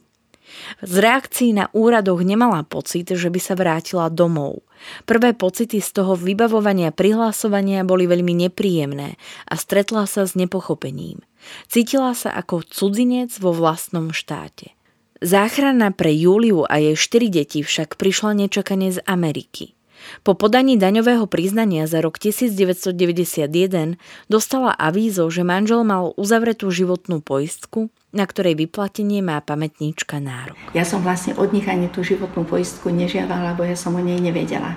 Z 0.83 0.93
reakcií 1.03 1.51
na 1.55 1.73
úradoch 1.73 2.21
nemala 2.21 2.61
pocit, 2.63 3.11
že 3.11 3.27
by 3.31 3.39
sa 3.41 3.53
vrátila 3.57 4.07
domov. 4.11 4.63
Prvé 5.09 5.33
pocity 5.33 5.81
z 5.81 5.89
toho 6.01 6.13
vybavovania 6.17 6.93
prihlasovania 6.93 7.81
boli 7.83 8.05
veľmi 8.05 8.33
nepríjemné 8.47 9.17
a 9.49 9.53
stretla 9.57 10.05
sa 10.05 10.25
s 10.27 10.37
nepochopením. 10.37 11.21
Cítila 11.67 12.13
sa 12.13 12.33
ako 12.35 12.65
cudzinec 12.67 13.33
vo 13.41 13.51
vlastnom 13.55 14.13
štáte. 14.13 14.73
Záchrana 15.21 15.93
pre 15.93 16.09
Júliu 16.13 16.65
a 16.65 16.81
jej 16.81 16.97
štyri 16.97 17.29
deti 17.29 17.61
však 17.61 17.93
prišla 17.97 18.45
nečakane 18.45 18.89
z 18.89 18.99
Ameriky. 19.05 19.77
Po 20.21 20.37
podaní 20.37 20.77
daňového 20.77 21.25
priznania 21.25 21.85
za 21.89 22.01
rok 22.01 22.17
1991 22.21 23.97
dostala 24.29 24.71
avízo, 24.75 25.29
že 25.29 25.41
manžel 25.45 25.81
mal 25.87 26.13
uzavretú 26.17 26.69
životnú 26.69 27.19
poistku, 27.23 27.89
na 28.11 28.27
ktorej 28.27 28.59
vyplatenie 28.59 29.23
má 29.23 29.39
pamätníčka 29.39 30.19
nárok. 30.19 30.57
Ja 30.75 30.83
som 30.83 31.01
vlastne 31.01 31.33
od 31.39 31.55
nich 31.55 31.65
ani 31.65 31.87
tú 31.87 32.03
životnú 32.03 32.43
poistku 32.43 32.91
nežiadala, 32.91 33.55
lebo 33.55 33.63
ja 33.63 33.79
som 33.79 33.95
o 33.95 34.01
nej 34.03 34.19
nevedela. 34.19 34.75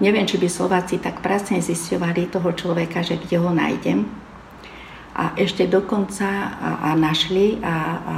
Neviem, 0.00 0.24
či 0.24 0.40
by 0.40 0.48
Slováci 0.48 0.96
tak 0.96 1.20
pracne 1.20 1.60
zisťovali 1.60 2.32
toho 2.32 2.56
človeka, 2.56 3.04
že 3.04 3.20
kde 3.20 3.36
ho 3.36 3.52
nájdem. 3.52 4.08
A 5.12 5.36
ešte 5.36 5.68
dokonca 5.68 6.24
a, 6.24 6.70
a 6.88 6.96
našli 6.96 7.60
a, 7.60 7.74
a 8.00 8.14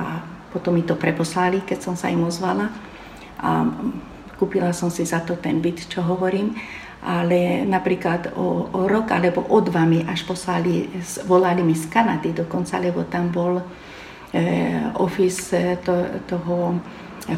potom 0.55 0.77
mi 0.77 0.87
to 0.87 0.95
preposlali, 0.95 1.65
keď 1.67 1.79
som 1.83 1.95
sa 1.99 2.13
im 2.13 2.23
ozvala. 2.23 2.71
A 3.43 3.67
kúpila 4.43 4.75
som 4.75 4.91
si 4.91 5.07
za 5.07 5.23
to 5.23 5.39
ten 5.39 5.63
byt, 5.63 5.87
čo 5.87 6.03
hovorím, 6.03 6.59
ale 7.07 7.63
napríklad 7.63 8.35
o, 8.35 8.67
o 8.75 8.91
rok 8.91 9.15
alebo 9.15 9.47
o 9.47 9.63
dva 9.63 9.87
mi 9.87 10.03
až 10.03 10.27
poslali, 10.27 10.91
volali 11.31 11.63
mi 11.63 11.79
z 11.79 11.87
Kanady 11.87 12.35
dokonca, 12.35 12.83
lebo 12.83 13.07
tam 13.07 13.31
bol 13.31 13.63
e, 14.35 14.43
office 14.99 15.79
to, 15.87 16.27
toho 16.27 16.83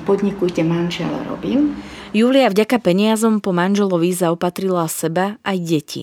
podniku, 0.05 0.49
kde 0.49 0.65
manžel 0.65 1.11
robil. 1.29 1.73
Julia 2.15 2.47
vďaka 2.47 2.79
peniazom 2.79 3.43
po 3.43 3.51
manželovi 3.51 4.15
zaopatrila 4.15 4.87
seba 4.87 5.35
aj 5.43 5.59
deti. 5.59 6.03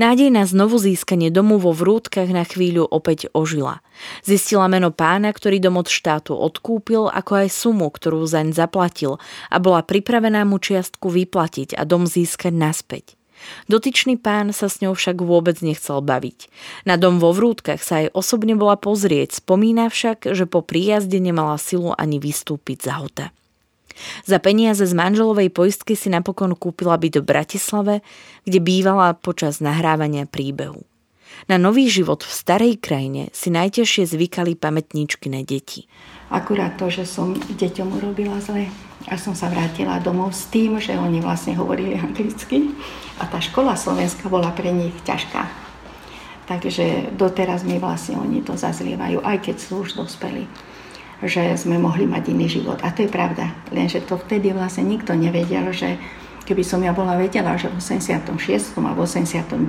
Nádej 0.00 0.32
na 0.32 0.48
znovu 0.48 0.80
získanie 0.80 1.28
domu 1.28 1.60
vo 1.60 1.76
vrútkach 1.76 2.32
na 2.32 2.40
chvíľu 2.40 2.88
opäť 2.88 3.28
ožila. 3.36 3.84
Zistila 4.24 4.64
meno 4.72 4.88
pána, 4.88 5.28
ktorý 5.28 5.60
dom 5.60 5.76
od 5.76 5.92
štátu 5.92 6.32
odkúpil, 6.32 7.12
ako 7.12 7.44
aj 7.44 7.48
sumu, 7.52 7.92
ktorú 7.92 8.24
zaň 8.24 8.56
zaplatil 8.56 9.20
a 9.52 9.60
bola 9.60 9.84
pripravená 9.84 10.40
mu 10.48 10.56
čiastku 10.56 11.12
vyplatiť 11.12 11.76
a 11.76 11.84
dom 11.84 12.08
získať 12.08 12.56
naspäť. 12.56 13.20
Dotyčný 13.66 14.18
pán 14.18 14.50
sa 14.50 14.66
s 14.68 14.82
ňou 14.82 14.94
však 14.96 15.22
vôbec 15.22 15.58
nechcel 15.60 16.02
baviť. 16.02 16.50
Na 16.88 17.00
dom 17.00 17.22
vo 17.22 17.34
vrútkach 17.34 17.82
sa 17.82 18.04
aj 18.04 18.14
osobne 18.14 18.58
bola 18.58 18.78
pozrieť, 18.78 19.42
spomína 19.42 19.88
však, 19.88 20.30
že 20.32 20.44
po 20.46 20.62
príjazde 20.64 21.18
nemala 21.18 21.56
silu 21.56 21.94
ani 21.94 22.18
vystúpiť 22.18 22.78
za 22.88 22.94
hota. 22.98 23.26
Za 24.24 24.40
peniaze 24.40 24.88
z 24.88 24.94
manželovej 24.96 25.52
poistky 25.52 25.92
si 25.94 26.08
napokon 26.08 26.56
kúpila 26.56 26.96
byt 26.96 27.20
v 27.20 27.28
Bratislave, 27.28 27.94
kde 28.48 28.58
bývala 28.58 29.12
počas 29.12 29.60
nahrávania 29.60 30.24
príbehu. 30.24 30.82
Na 31.50 31.58
nový 31.58 31.90
život 31.90 32.22
v 32.22 32.32
starej 32.32 32.74
krajine 32.78 33.32
si 33.34 33.50
najtežšie 33.50 34.06
zvykali 34.14 34.54
pamätníčky 34.54 35.26
na 35.26 35.42
deti. 35.42 35.90
Akurát 36.30 36.78
to, 36.78 36.88
že 36.88 37.04
som 37.04 37.34
deťom 37.34 37.98
urobila 37.98 38.38
zle 38.40 38.70
a 39.10 39.18
som 39.18 39.34
sa 39.34 39.50
vrátila 39.50 39.98
domov 39.98 40.30
s 40.30 40.46
tým, 40.46 40.78
že 40.78 40.94
oni 40.94 41.18
vlastne 41.18 41.58
hovorili 41.58 41.98
anglicky 41.98 42.70
a 43.18 43.26
tá 43.26 43.42
škola 43.42 43.74
slovenská 43.74 44.30
bola 44.30 44.54
pre 44.54 44.70
nich 44.70 44.94
ťažká. 45.02 45.42
Takže 46.46 47.14
doteraz 47.14 47.62
mi 47.62 47.78
vlastne 47.78 48.18
oni 48.18 48.42
to 48.42 48.58
zazlievajú, 48.58 49.22
aj 49.22 49.46
keď 49.46 49.56
sú 49.58 49.86
už 49.86 49.94
dospelí, 49.98 50.46
že 51.22 51.54
sme 51.54 51.78
mohli 51.78 52.06
mať 52.06 52.34
iný 52.34 52.50
život. 52.50 52.82
A 52.82 52.90
to 52.90 53.06
je 53.06 53.10
pravda, 53.10 53.54
lenže 53.70 54.02
to 54.02 54.18
vtedy 54.18 54.50
vlastne 54.50 54.86
nikto 54.86 55.14
nevedel, 55.14 55.70
že 55.70 55.98
keby 56.42 56.66
som 56.66 56.82
ja 56.82 56.90
bola 56.90 57.14
vedela, 57.14 57.54
že 57.54 57.70
v 57.70 57.78
86. 57.78 58.74
a 58.74 58.90
v 58.90 58.98
89. 58.98 59.62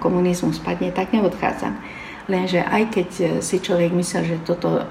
komunizmu 0.00 0.56
spadne, 0.56 0.88
tak 0.96 1.12
neodchádzam. 1.12 1.76
Lenže 2.24 2.64
aj 2.64 2.82
keď 2.88 3.08
si 3.44 3.60
človek 3.60 3.92
myslel, 3.92 4.24
že 4.24 4.36
toto 4.48 4.88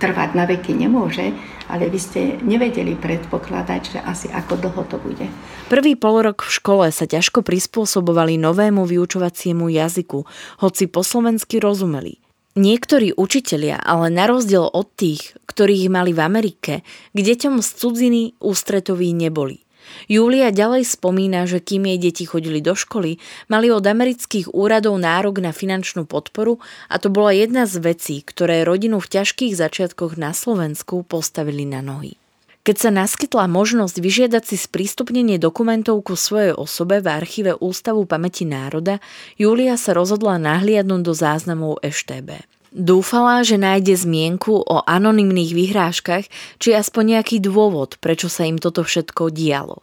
trvať 0.00 0.32
na 0.32 0.48
veky 0.48 0.72
nemôže, 0.72 1.36
ale 1.68 1.92
vy 1.92 2.00
ste 2.00 2.20
nevedeli 2.40 2.96
predpokladať, 2.96 3.82
že 3.94 3.98
asi 4.00 4.26
ako 4.32 4.56
dlho 4.56 4.82
to 4.88 4.96
bude. 4.98 5.28
Prvý 5.68 5.94
polrok 5.94 6.42
v 6.42 6.50
škole 6.50 6.86
sa 6.90 7.04
ťažko 7.06 7.44
prispôsobovali 7.44 8.40
novému 8.40 8.88
vyučovaciemu 8.88 9.70
jazyku, 9.70 10.26
hoci 10.64 10.88
po 10.88 11.04
slovensky 11.04 11.60
rozumeli. 11.62 12.18
Niektorí 12.58 13.14
učitelia, 13.14 13.78
ale 13.78 14.10
na 14.10 14.26
rozdiel 14.26 14.66
od 14.66 14.90
tých, 14.98 15.38
ktorých 15.46 15.86
mali 15.86 16.10
v 16.10 16.20
Amerike, 16.26 16.72
k 17.14 17.18
deťom 17.22 17.62
z 17.62 17.68
cudziny 17.78 18.22
ústretoví 18.42 19.14
neboli. 19.14 19.62
Júlia 20.10 20.54
ďalej 20.54 20.86
spomína, 20.86 21.46
že 21.46 21.62
kým 21.62 21.86
jej 21.88 21.98
deti 21.98 22.24
chodili 22.26 22.58
do 22.58 22.74
školy, 22.74 23.20
mali 23.50 23.68
od 23.70 23.84
amerických 23.86 24.50
úradov 24.50 24.98
nárok 24.98 25.38
na 25.42 25.54
finančnú 25.54 26.06
podporu 26.08 26.58
a 26.90 26.98
to 26.98 27.12
bola 27.12 27.30
jedna 27.30 27.64
z 27.64 27.80
vecí, 27.82 28.16
ktoré 28.24 28.66
rodinu 28.66 28.98
v 28.98 29.20
ťažkých 29.20 29.54
začiatkoch 29.56 30.18
na 30.18 30.34
Slovensku 30.36 31.02
postavili 31.06 31.66
na 31.66 31.82
nohy. 31.84 32.20
Keď 32.60 32.76
sa 32.76 32.90
naskytla 32.92 33.48
možnosť 33.48 33.96
vyžiadať 34.04 34.52
si 34.52 34.56
sprístupnenie 34.60 35.40
dokumentov 35.40 36.04
ku 36.04 36.12
svojej 36.12 36.52
osobe 36.52 37.00
v 37.00 37.08
archíve 37.08 37.56
Ústavu 37.56 38.04
pamäti 38.04 38.44
národa, 38.44 39.00
Júlia 39.40 39.80
sa 39.80 39.96
rozhodla 39.96 40.36
nahliadnúť 40.36 41.00
do 41.00 41.16
záznamov 41.16 41.80
EŠTB. 41.80 42.59
Dúfala, 42.70 43.42
že 43.42 43.58
nájde 43.58 43.98
zmienku 43.98 44.62
o 44.62 44.76
anonymných 44.86 45.52
vyhrážkach, 45.58 46.30
či 46.62 46.68
aspoň 46.70 47.18
nejaký 47.18 47.42
dôvod, 47.42 47.98
prečo 47.98 48.30
sa 48.30 48.46
im 48.46 48.62
toto 48.62 48.86
všetko 48.86 49.34
dialo. 49.34 49.82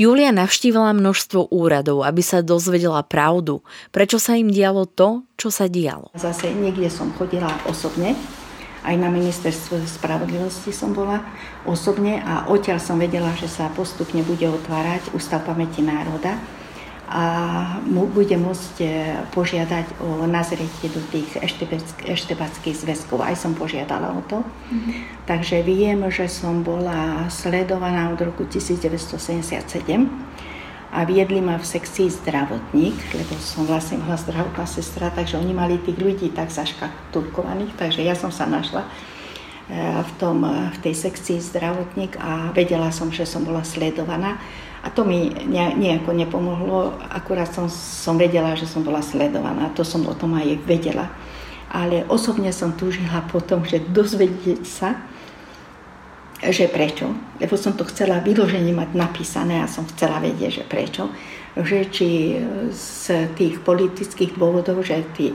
Julia 0.00 0.32
navštívila 0.32 0.96
množstvo 0.96 1.52
úradov, 1.52 2.02
aby 2.02 2.24
sa 2.24 2.40
dozvedela 2.40 3.04
pravdu, 3.04 3.60
prečo 3.94 4.16
sa 4.16 4.34
im 4.34 4.48
dialo 4.48 4.88
to, 4.88 5.22
čo 5.36 5.52
sa 5.52 5.68
dialo. 5.68 6.10
Zase 6.16 6.50
niekde 6.50 6.88
som 6.88 7.12
chodila 7.14 7.52
osobne, 7.68 8.16
aj 8.80 8.96
na 8.96 9.12
ministerstve 9.12 9.84
spravodlivosti 9.84 10.72
som 10.72 10.96
bola 10.96 11.20
osobne 11.68 12.16
a 12.24 12.48
odtiaľ 12.48 12.80
som 12.80 12.96
vedela, 12.96 13.28
že 13.36 13.44
sa 13.44 13.68
postupne 13.76 14.24
bude 14.24 14.48
otvárať 14.48 15.12
Ústav 15.12 15.44
pamäti 15.44 15.84
národa 15.84 16.40
a 17.10 17.24
bude 17.90 18.38
môcť 18.38 18.74
e, 18.78 18.86
požiadať 19.34 19.98
o 19.98 20.30
nazrietie 20.30 20.86
do 20.94 21.02
tých 21.10 21.26
eštebackých 22.06 22.76
zväzkov. 22.86 23.18
Aj 23.18 23.34
som 23.34 23.50
požiadala 23.50 24.14
o 24.14 24.22
to. 24.30 24.46
Mm-hmm. 24.46 25.26
Takže 25.26 25.66
viem, 25.66 25.98
že 26.06 26.30
som 26.30 26.62
bola 26.62 27.26
sledovaná 27.26 28.14
od 28.14 28.20
roku 28.22 28.46
1977 28.46 30.06
a 30.94 31.02
viedli 31.02 31.42
ma 31.42 31.58
v 31.58 31.66
sekcii 31.66 32.14
zdravotník, 32.22 32.94
lebo 33.18 33.34
som 33.42 33.66
vlastne 33.66 33.98
bola 33.98 34.14
zdravotná 34.14 34.70
sestra, 34.70 35.10
takže 35.10 35.34
oni 35.34 35.50
mali 35.50 35.82
tých 35.82 35.98
ľudí 35.98 36.30
tak 36.30 36.54
zaškatulkovaných, 36.54 37.74
takže 37.74 38.06
ja 38.06 38.14
som 38.14 38.30
sa 38.30 38.46
našla 38.46 38.86
e, 38.86 38.90
v, 39.98 40.10
tom, 40.14 40.46
v 40.46 40.78
tej 40.78 40.94
sekcii 40.94 41.42
zdravotník 41.42 42.22
a 42.22 42.54
vedela 42.54 42.94
som, 42.94 43.10
že 43.10 43.26
som 43.26 43.42
bola 43.42 43.66
sledovaná. 43.66 44.38
A 44.80 44.88
to 44.88 45.04
mi 45.04 45.28
nejako 45.76 46.16
nepomohlo, 46.16 46.96
akurát 47.12 47.52
som, 47.52 47.68
som 47.68 48.16
vedela, 48.16 48.56
že 48.56 48.64
som 48.64 48.80
bola 48.80 49.04
sledovaná, 49.04 49.68
to 49.76 49.84
som 49.84 50.08
o 50.08 50.14
tom 50.16 50.32
aj 50.40 50.56
vedela. 50.64 51.12
Ale 51.68 52.08
osobne 52.08 52.50
som 52.50 52.72
túžila 52.72 53.20
potom, 53.28 53.62
že 53.62 53.78
dozvedieť 53.78 54.62
sa, 54.64 54.96
že 56.40 56.72
prečo, 56.72 57.12
lebo 57.36 57.52
som 57.60 57.76
to 57.76 57.84
chcela 57.92 58.24
vyloženie 58.24 58.72
mať 58.72 58.96
napísané 58.96 59.60
a 59.60 59.68
som 59.68 59.84
chcela 59.92 60.24
vedieť, 60.24 60.50
že 60.50 60.64
prečo. 60.64 61.12
Že 61.52 61.78
či 61.92 62.08
z 62.72 63.28
tých 63.36 63.60
politických 63.60 64.40
dôvodov, 64.40 64.80
že 64.80 65.04
tí 65.12 65.28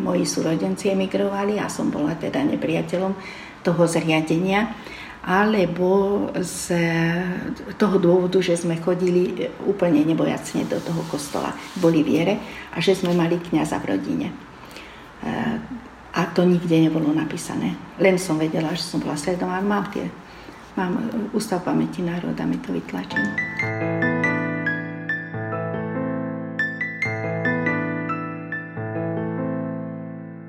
moji 0.00 0.24
súrodenci 0.24 0.88
emigrovali 0.96 1.60
a 1.60 1.68
som 1.68 1.92
bola 1.92 2.16
teda 2.16 2.40
nepriateľom 2.48 3.12
toho 3.60 3.82
zriadenia, 3.84 4.72
alebo 5.26 6.30
z 6.38 6.70
toho 7.74 7.98
dôvodu, 7.98 8.38
že 8.38 8.54
sme 8.54 8.78
chodili 8.78 9.50
úplne 9.66 10.06
nebojacne 10.06 10.70
do 10.70 10.78
toho 10.78 11.02
kostola, 11.10 11.50
boli 11.82 12.06
viere 12.06 12.38
a 12.70 12.78
že 12.78 12.94
sme 12.94 13.10
mali 13.10 13.42
kniaza 13.42 13.82
v 13.82 13.98
rodine. 13.98 14.30
A 16.16 16.20
to 16.30 16.46
nikde 16.46 16.78
nebolo 16.78 17.10
napísané. 17.10 17.74
Len 17.98 18.22
som 18.22 18.38
vedela, 18.38 18.70
že 18.72 18.86
som 18.86 19.02
bola 19.02 19.18
sledovaná. 19.18 19.60
Mám 19.60 19.90
tie 19.90 20.06
Mám 20.76 21.08
Ústav 21.32 21.64
pamäti 21.64 22.04
národa, 22.04 22.44
mi 22.44 22.60
to 22.60 22.68
vytlačené. 22.68 24.05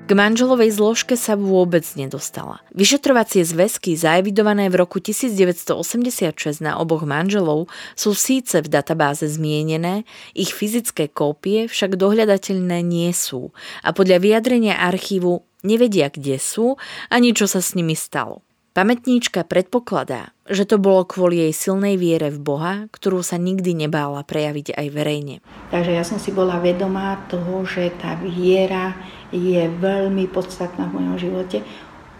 K 0.08 0.16
manželovej 0.16 0.72
zložke 0.72 1.20
sa 1.20 1.36
vôbec 1.36 1.84
nedostala. 1.92 2.64
Vyšetrovacie 2.72 3.44
zväzky 3.44 3.92
zaevidované 3.92 4.72
v 4.72 4.80
roku 4.80 5.04
1986 5.04 6.64
na 6.64 6.80
oboch 6.80 7.04
manželov 7.04 7.68
sú 7.92 8.16
síce 8.16 8.64
v 8.64 8.72
databáze 8.72 9.28
zmienené, 9.28 10.08
ich 10.32 10.56
fyzické 10.56 11.12
kópie 11.12 11.68
však 11.68 12.00
dohľadateľné 12.00 12.80
nie 12.80 13.12
sú 13.12 13.52
a 13.84 13.92
podľa 13.92 14.24
vyjadrenia 14.24 14.80
archívu 14.80 15.44
nevedia, 15.60 16.08
kde 16.08 16.40
sú 16.40 16.80
ani 17.12 17.36
čo 17.36 17.44
sa 17.44 17.60
s 17.60 17.76
nimi 17.76 17.92
stalo. 17.92 18.40
Pamätníčka 18.72 19.42
predpokladá, 19.42 20.32
že 20.48 20.62
to 20.62 20.78
bolo 20.78 21.02
kvôli 21.02 21.50
jej 21.50 21.66
silnej 21.66 21.98
viere 21.98 22.30
v 22.30 22.38
Boha, 22.38 22.74
ktorú 22.94 23.26
sa 23.26 23.34
nikdy 23.34 23.74
nebála 23.74 24.22
prejaviť 24.22 24.72
aj 24.72 24.86
verejne. 24.88 25.36
Takže 25.74 25.92
ja 25.92 26.06
som 26.06 26.16
si 26.16 26.30
bola 26.30 26.62
vedomá 26.62 27.26
toho, 27.26 27.66
že 27.66 27.90
tá 27.98 28.14
viera 28.16 28.94
je 29.32 29.62
veľmi 29.68 30.28
podstatná 30.30 30.88
v 30.88 31.02
mojom 31.02 31.16
živote. 31.20 31.58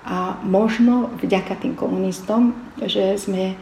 A 0.08 0.40
možno 0.40 1.12
vďaka 1.20 1.60
tým 1.60 1.76
komunistom, 1.76 2.56
že 2.80 3.20
sme 3.20 3.56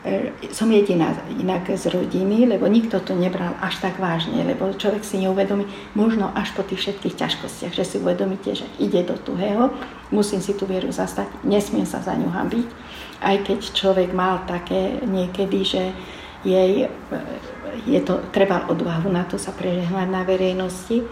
E, 0.00 0.32
som 0.48 0.72
jediná 0.72 1.12
inak 1.28 1.68
z 1.76 1.92
rodiny, 1.92 2.48
lebo 2.48 2.64
nikto 2.64 3.04
to 3.04 3.12
nebral 3.12 3.52
až 3.60 3.84
tak 3.84 4.00
vážne, 4.00 4.40
lebo 4.48 4.72
človek 4.72 5.04
si 5.04 5.20
neuvedomí, 5.20 5.68
možno 5.92 6.32
až 6.32 6.56
po 6.56 6.64
tých 6.64 6.80
všetkých 6.80 7.20
ťažkostiach, 7.20 7.76
že 7.76 7.84
si 7.84 7.96
uvedomíte, 8.00 8.56
že 8.56 8.64
ide 8.80 9.04
do 9.04 9.20
tuhého, 9.20 9.68
musím 10.08 10.40
si 10.40 10.56
tú 10.56 10.64
vieru 10.64 10.88
zastať, 10.88 11.28
nesmiem 11.44 11.84
sa 11.84 12.00
za 12.00 12.16
ňu 12.16 12.32
hambiť, 12.32 12.66
aj 13.20 13.36
keď 13.44 13.58
človek 13.76 14.16
mal 14.16 14.40
také 14.48 15.04
niekedy, 15.04 15.68
že 15.68 15.92
jej, 16.48 16.88
e, 16.88 17.18
je 17.84 18.00
to, 18.00 18.24
treba 18.32 18.72
odvahu 18.72 19.12
na 19.12 19.28
to 19.28 19.36
sa 19.36 19.52
prežehnať 19.52 20.08
na 20.08 20.24
verejnosti, 20.24 21.04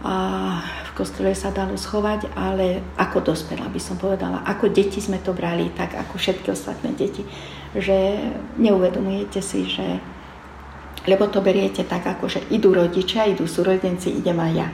a 0.00 0.16
v 0.64 0.90
kostole 0.96 1.36
sa 1.36 1.52
dalo 1.52 1.76
schovať, 1.76 2.32
ale 2.32 2.80
ako 2.96 3.32
dospela 3.32 3.68
by 3.68 3.80
som 3.80 4.00
povedala, 4.00 4.40
ako 4.48 4.72
deti 4.72 5.00
sme 5.00 5.20
to 5.20 5.36
brali, 5.36 5.68
tak 5.76 5.92
ako 5.92 6.16
všetky 6.16 6.48
ostatné 6.48 6.96
deti 6.96 7.22
že 7.76 8.18
neuvedomujete 8.58 9.38
si, 9.38 9.66
že 9.68 10.02
lebo 11.08 11.30
to 11.32 11.40
beriete 11.40 11.86
tak, 11.86 12.04
ako 12.04 12.28
že 12.28 12.40
idú 12.52 12.76
rodičia, 12.76 13.24
idú 13.24 13.48
súrodenci, 13.48 14.12
idem 14.12 14.36
aj 14.36 14.52
ja. 14.52 14.68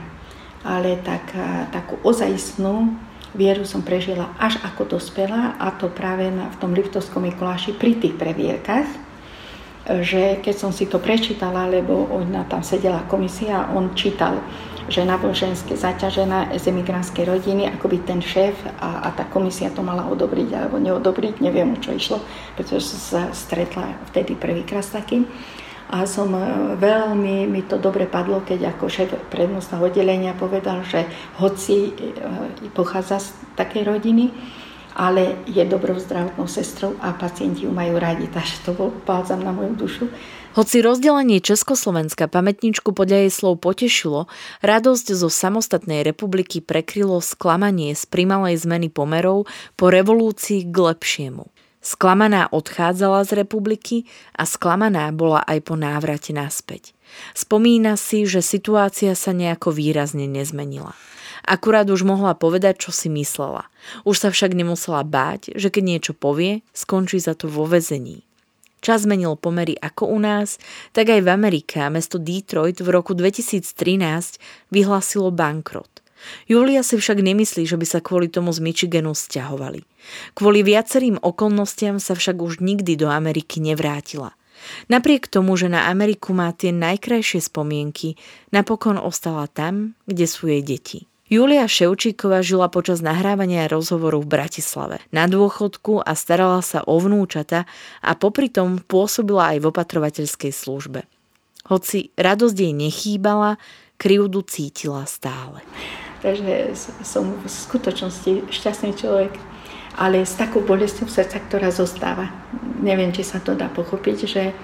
Ale 0.67 0.99
tak, 0.99 1.31
takú 1.71 1.95
ozajstnú 2.03 2.91
vieru 3.31 3.63
som 3.63 3.79
prežila 3.79 4.35
až 4.35 4.59
ako 4.65 4.97
dospela 4.97 5.55
a 5.55 5.71
to 5.71 5.87
práve 5.87 6.27
na, 6.27 6.51
v 6.51 6.59
tom 6.59 6.75
Liptovskom 6.75 7.23
Mikuláši 7.23 7.79
pri 7.79 7.95
tých 7.95 8.19
previerkach, 8.19 8.89
že 10.03 10.43
keď 10.43 10.55
som 10.57 10.75
si 10.75 10.83
to 10.91 10.99
prečítala, 10.99 11.63
lebo 11.63 12.11
ona 12.11 12.43
tam 12.43 12.59
sedela 12.59 13.07
komisia, 13.07 13.71
on 13.71 13.95
čítal 13.95 14.43
že 14.87 15.03
náboženské 15.03 15.75
zaťažená 15.75 16.55
z 16.55 16.71
emigrantskej 16.71 17.27
rodiny, 17.27 17.67
ako 17.67 17.91
by 17.91 17.97
ten 18.07 18.19
šéf 18.23 18.55
a, 18.79 19.07
a 19.07 19.09
tá 19.11 19.27
komisia 19.27 19.67
to 19.71 19.83
mala 19.83 20.07
odobriť 20.07 20.49
alebo 20.55 20.79
neodobriť, 20.79 21.43
neviem, 21.43 21.75
o 21.75 21.77
čo 21.79 21.91
išlo, 21.91 22.17
pretože 22.55 22.95
som 22.95 22.99
sa 22.99 23.21
stretla 23.35 23.99
vtedy 24.11 24.39
prvýkrát 24.39 24.83
s 24.83 24.95
takým. 24.95 25.27
A 25.87 26.03
som 26.03 26.27
e, 26.35 26.43
veľmi, 26.75 27.47
mi 27.47 27.63
to 27.63 27.79
dobre 27.79 28.11
padlo, 28.11 28.43
keď 28.43 28.75
ako 28.75 28.91
šéf 28.91 29.09
prednostného 29.31 29.87
oddelenia 29.87 30.35
povedal, 30.35 30.83
že 30.83 31.07
hoci 31.39 31.95
e, 31.95 32.11
pochádza 32.75 33.23
z 33.23 33.27
takej 33.55 33.87
rodiny, 33.87 34.35
ale 34.97 35.47
je 35.47 35.63
dobrou 35.63 35.95
zdravotnou 35.95 36.49
sestrou 36.49 36.97
a 36.99 37.15
pacienti 37.15 37.63
ju 37.63 37.71
majú 37.71 38.01
radi, 38.01 38.27
takže 38.27 38.67
to 38.67 38.71
bol 38.75 38.89
palcam 39.05 39.39
na 39.39 39.55
moju 39.55 39.77
dušu. 39.79 40.05
Hoci 40.57 40.81
rozdelenie 40.81 41.37
Československa 41.37 42.25
pamätničku 42.25 42.89
podľa 42.89 43.29
jej 43.29 43.31
slov 43.31 43.61
potešilo, 43.61 44.25
radosť 44.65 45.13
zo 45.13 45.29
samostatnej 45.29 46.01
republiky 46.01 46.65
prekrylo 46.65 47.21
sklamanie 47.21 47.93
z 47.93 48.01
primalej 48.09 48.65
zmeny 48.65 48.89
pomerov 48.89 49.45
po 49.77 49.93
revolúcii 49.93 50.65
k 50.65 50.73
lepšiemu. 50.73 51.45
Sklamaná 51.85 52.49
odchádzala 52.49 53.21
z 53.29 53.45
republiky 53.45 54.09
a 54.33 54.49
sklamaná 54.49 55.13
bola 55.13 55.45
aj 55.45 55.61
po 55.61 55.77
návrate 55.77 56.33
naspäť. 56.33 56.97
Spomína 57.37 57.93
si, 57.93 58.25
že 58.25 58.41
situácia 58.41 59.13
sa 59.13 59.37
nejako 59.37 59.69
výrazne 59.69 60.25
nezmenila. 60.25 60.97
Akurát 61.45 61.85
už 61.85 62.01
mohla 62.01 62.33
povedať, 62.33 62.89
čo 62.89 62.91
si 62.91 63.13
myslela. 63.13 63.69
Už 64.09 64.17
sa 64.17 64.33
však 64.33 64.57
nemusela 64.57 65.05
báť, 65.05 65.53
že 65.53 65.69
keď 65.69 65.83
niečo 65.85 66.13
povie, 66.17 66.65
skončí 66.73 67.21
za 67.21 67.37
to 67.37 67.45
vo 67.45 67.69
vezení. 67.69 68.26
Čas 68.77 69.09
zmenil 69.09 69.35
pomery 69.35 69.73
ako 69.73 70.13
u 70.13 70.19
nás, 70.21 70.61
tak 70.93 71.09
aj 71.09 71.25
v 71.25 71.29
Amerike 71.33 71.81
mesto 71.89 72.21
Detroit 72.21 72.77
v 72.77 72.89
roku 72.93 73.17
2013 73.17 73.65
vyhlásilo 74.69 75.33
bankrot. 75.33 76.05
Julia 76.49 76.81
si 76.81 76.97
však 76.97 77.21
nemyslí, 77.21 77.69
že 77.69 77.77
by 77.77 77.85
sa 77.85 77.99
kvôli 78.01 78.27
tomu 78.29 78.49
z 78.49 78.59
Michiganu 78.61 79.13
stiahovali. 79.13 79.85
Kvôli 80.33 80.65
viacerým 80.65 81.21
okolnostiam 81.21 82.01
sa 82.01 82.17
však 82.17 82.37
už 82.41 82.53
nikdy 82.59 82.97
do 82.97 83.07
Ameriky 83.09 83.61
nevrátila. 83.61 84.33
Napriek 84.89 85.29
tomu, 85.29 85.53
že 85.53 85.69
na 85.69 85.85
Ameriku 85.87 86.33
má 86.33 86.49
tie 86.49 86.73
najkrajšie 86.73 87.45
spomienky, 87.45 88.17
napokon 88.49 88.97
ostala 88.97 89.45
tam, 89.45 89.93
kde 90.09 90.25
sú 90.25 90.49
jej 90.49 90.65
deti. 90.65 91.05
Julia 91.27 91.67
Ševčíková 91.67 92.39
žila 92.39 92.71
počas 92.71 93.03
nahrávania 93.03 93.67
rozhovoru 93.67 94.23
v 94.23 94.31
Bratislave 94.31 95.03
na 95.11 95.27
dôchodku 95.27 95.99
a 95.99 96.15
starala 96.15 96.63
sa 96.63 96.87
o 96.87 96.95
vnúčata 97.03 97.67
a 97.99 98.15
popri 98.15 98.47
tom 98.47 98.79
pôsobila 98.79 99.51
aj 99.51 99.59
v 99.59 99.67
opatrovateľskej 99.67 100.55
službe. 100.55 101.03
Hoci 101.67 102.15
radosť 102.15 102.55
jej 102.55 102.71
nechýbala, 102.71 103.59
krivdu 103.99 104.39
cítila 104.47 105.03
stále. 105.03 105.59
Takže 106.23 106.71
som 107.03 107.35
v 107.43 107.47
skutočnosti 107.51 108.47
šťastný 108.47 108.95
človek, 108.95 109.35
ale 109.99 110.23
s 110.23 110.39
takou 110.39 110.63
bolestou 110.63 111.11
srdca, 111.11 111.43
ktorá 111.43 111.75
zostáva. 111.75 112.31
Neviem, 112.79 113.11
či 113.11 113.27
sa 113.27 113.43
to 113.43 113.51
dá 113.51 113.67
pochopiť, 113.67 114.17
že 114.23 114.55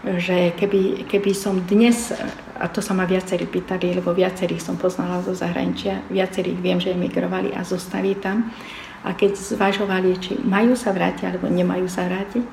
že 0.00 0.56
keby, 0.56 1.04
keby 1.04 1.32
som 1.36 1.60
dnes, 1.60 2.08
a 2.56 2.66
to 2.72 2.80
sa 2.80 2.96
ma 2.96 3.04
viacerí 3.04 3.44
pýtali, 3.44 4.00
lebo 4.00 4.16
viacerých 4.16 4.64
som 4.64 4.80
poznala 4.80 5.20
zo 5.20 5.36
zahraničia, 5.36 6.08
viacerých 6.08 6.58
viem, 6.60 6.78
že 6.80 6.96
emigrovali 6.96 7.52
a 7.52 7.60
zostali 7.60 8.16
tam. 8.16 8.48
A 9.04 9.12
keď 9.12 9.36
zvažovali, 9.36 10.16
či 10.20 10.40
majú 10.40 10.72
sa 10.76 10.92
vrátiť 10.92 11.24
alebo 11.28 11.48
nemajú 11.48 11.88
sa 11.88 12.08
vrátiť, 12.08 12.44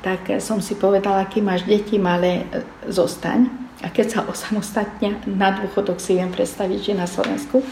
tak 0.00 0.40
som 0.40 0.64
si 0.64 0.76
povedala, 0.80 1.28
kým 1.28 1.44
máš 1.44 1.68
deti 1.68 2.00
malé, 2.00 2.48
zostaň. 2.88 3.52
A 3.84 3.88
keď 3.88 4.06
sa 4.08 4.20
osamostatnia, 4.28 5.16
na 5.24 5.56
dôchodok 5.56 6.00
si 6.00 6.16
viem 6.16 6.32
predstaviť, 6.32 6.80
že 6.80 6.92
na 6.96 7.08
Slovensku, 7.08 7.64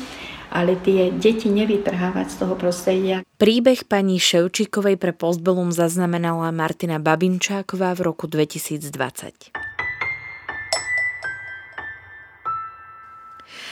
ale 0.50 0.80
tie 0.80 1.12
deti 1.12 1.52
nevytrhávať 1.52 2.26
z 2.32 2.36
toho 2.40 2.54
prostredia. 2.56 3.16
Príbeh 3.36 3.84
pani 3.84 4.16
Ševčíkovej 4.16 4.96
pre 4.96 5.12
Postbellum 5.12 5.70
zaznamenala 5.70 6.50
Martina 6.50 6.96
Babinčáková 6.96 7.92
v 7.94 8.00
roku 8.08 8.24
2020. 8.26 9.67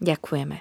Ďakujeme. 0.00 0.60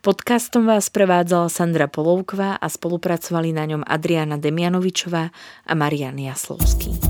Podcastom 0.00 0.66
vás 0.66 0.88
prevádzala 0.88 1.52
Sandra 1.52 1.86
Polovková 1.86 2.56
a 2.56 2.66
spolupracovali 2.66 3.52
na 3.52 3.68
ňom 3.68 3.82
Adriana 3.84 4.40
Demianovičová 4.40 5.30
a 5.66 5.72
Marian 5.76 6.16
Jaslovský. 6.16 7.09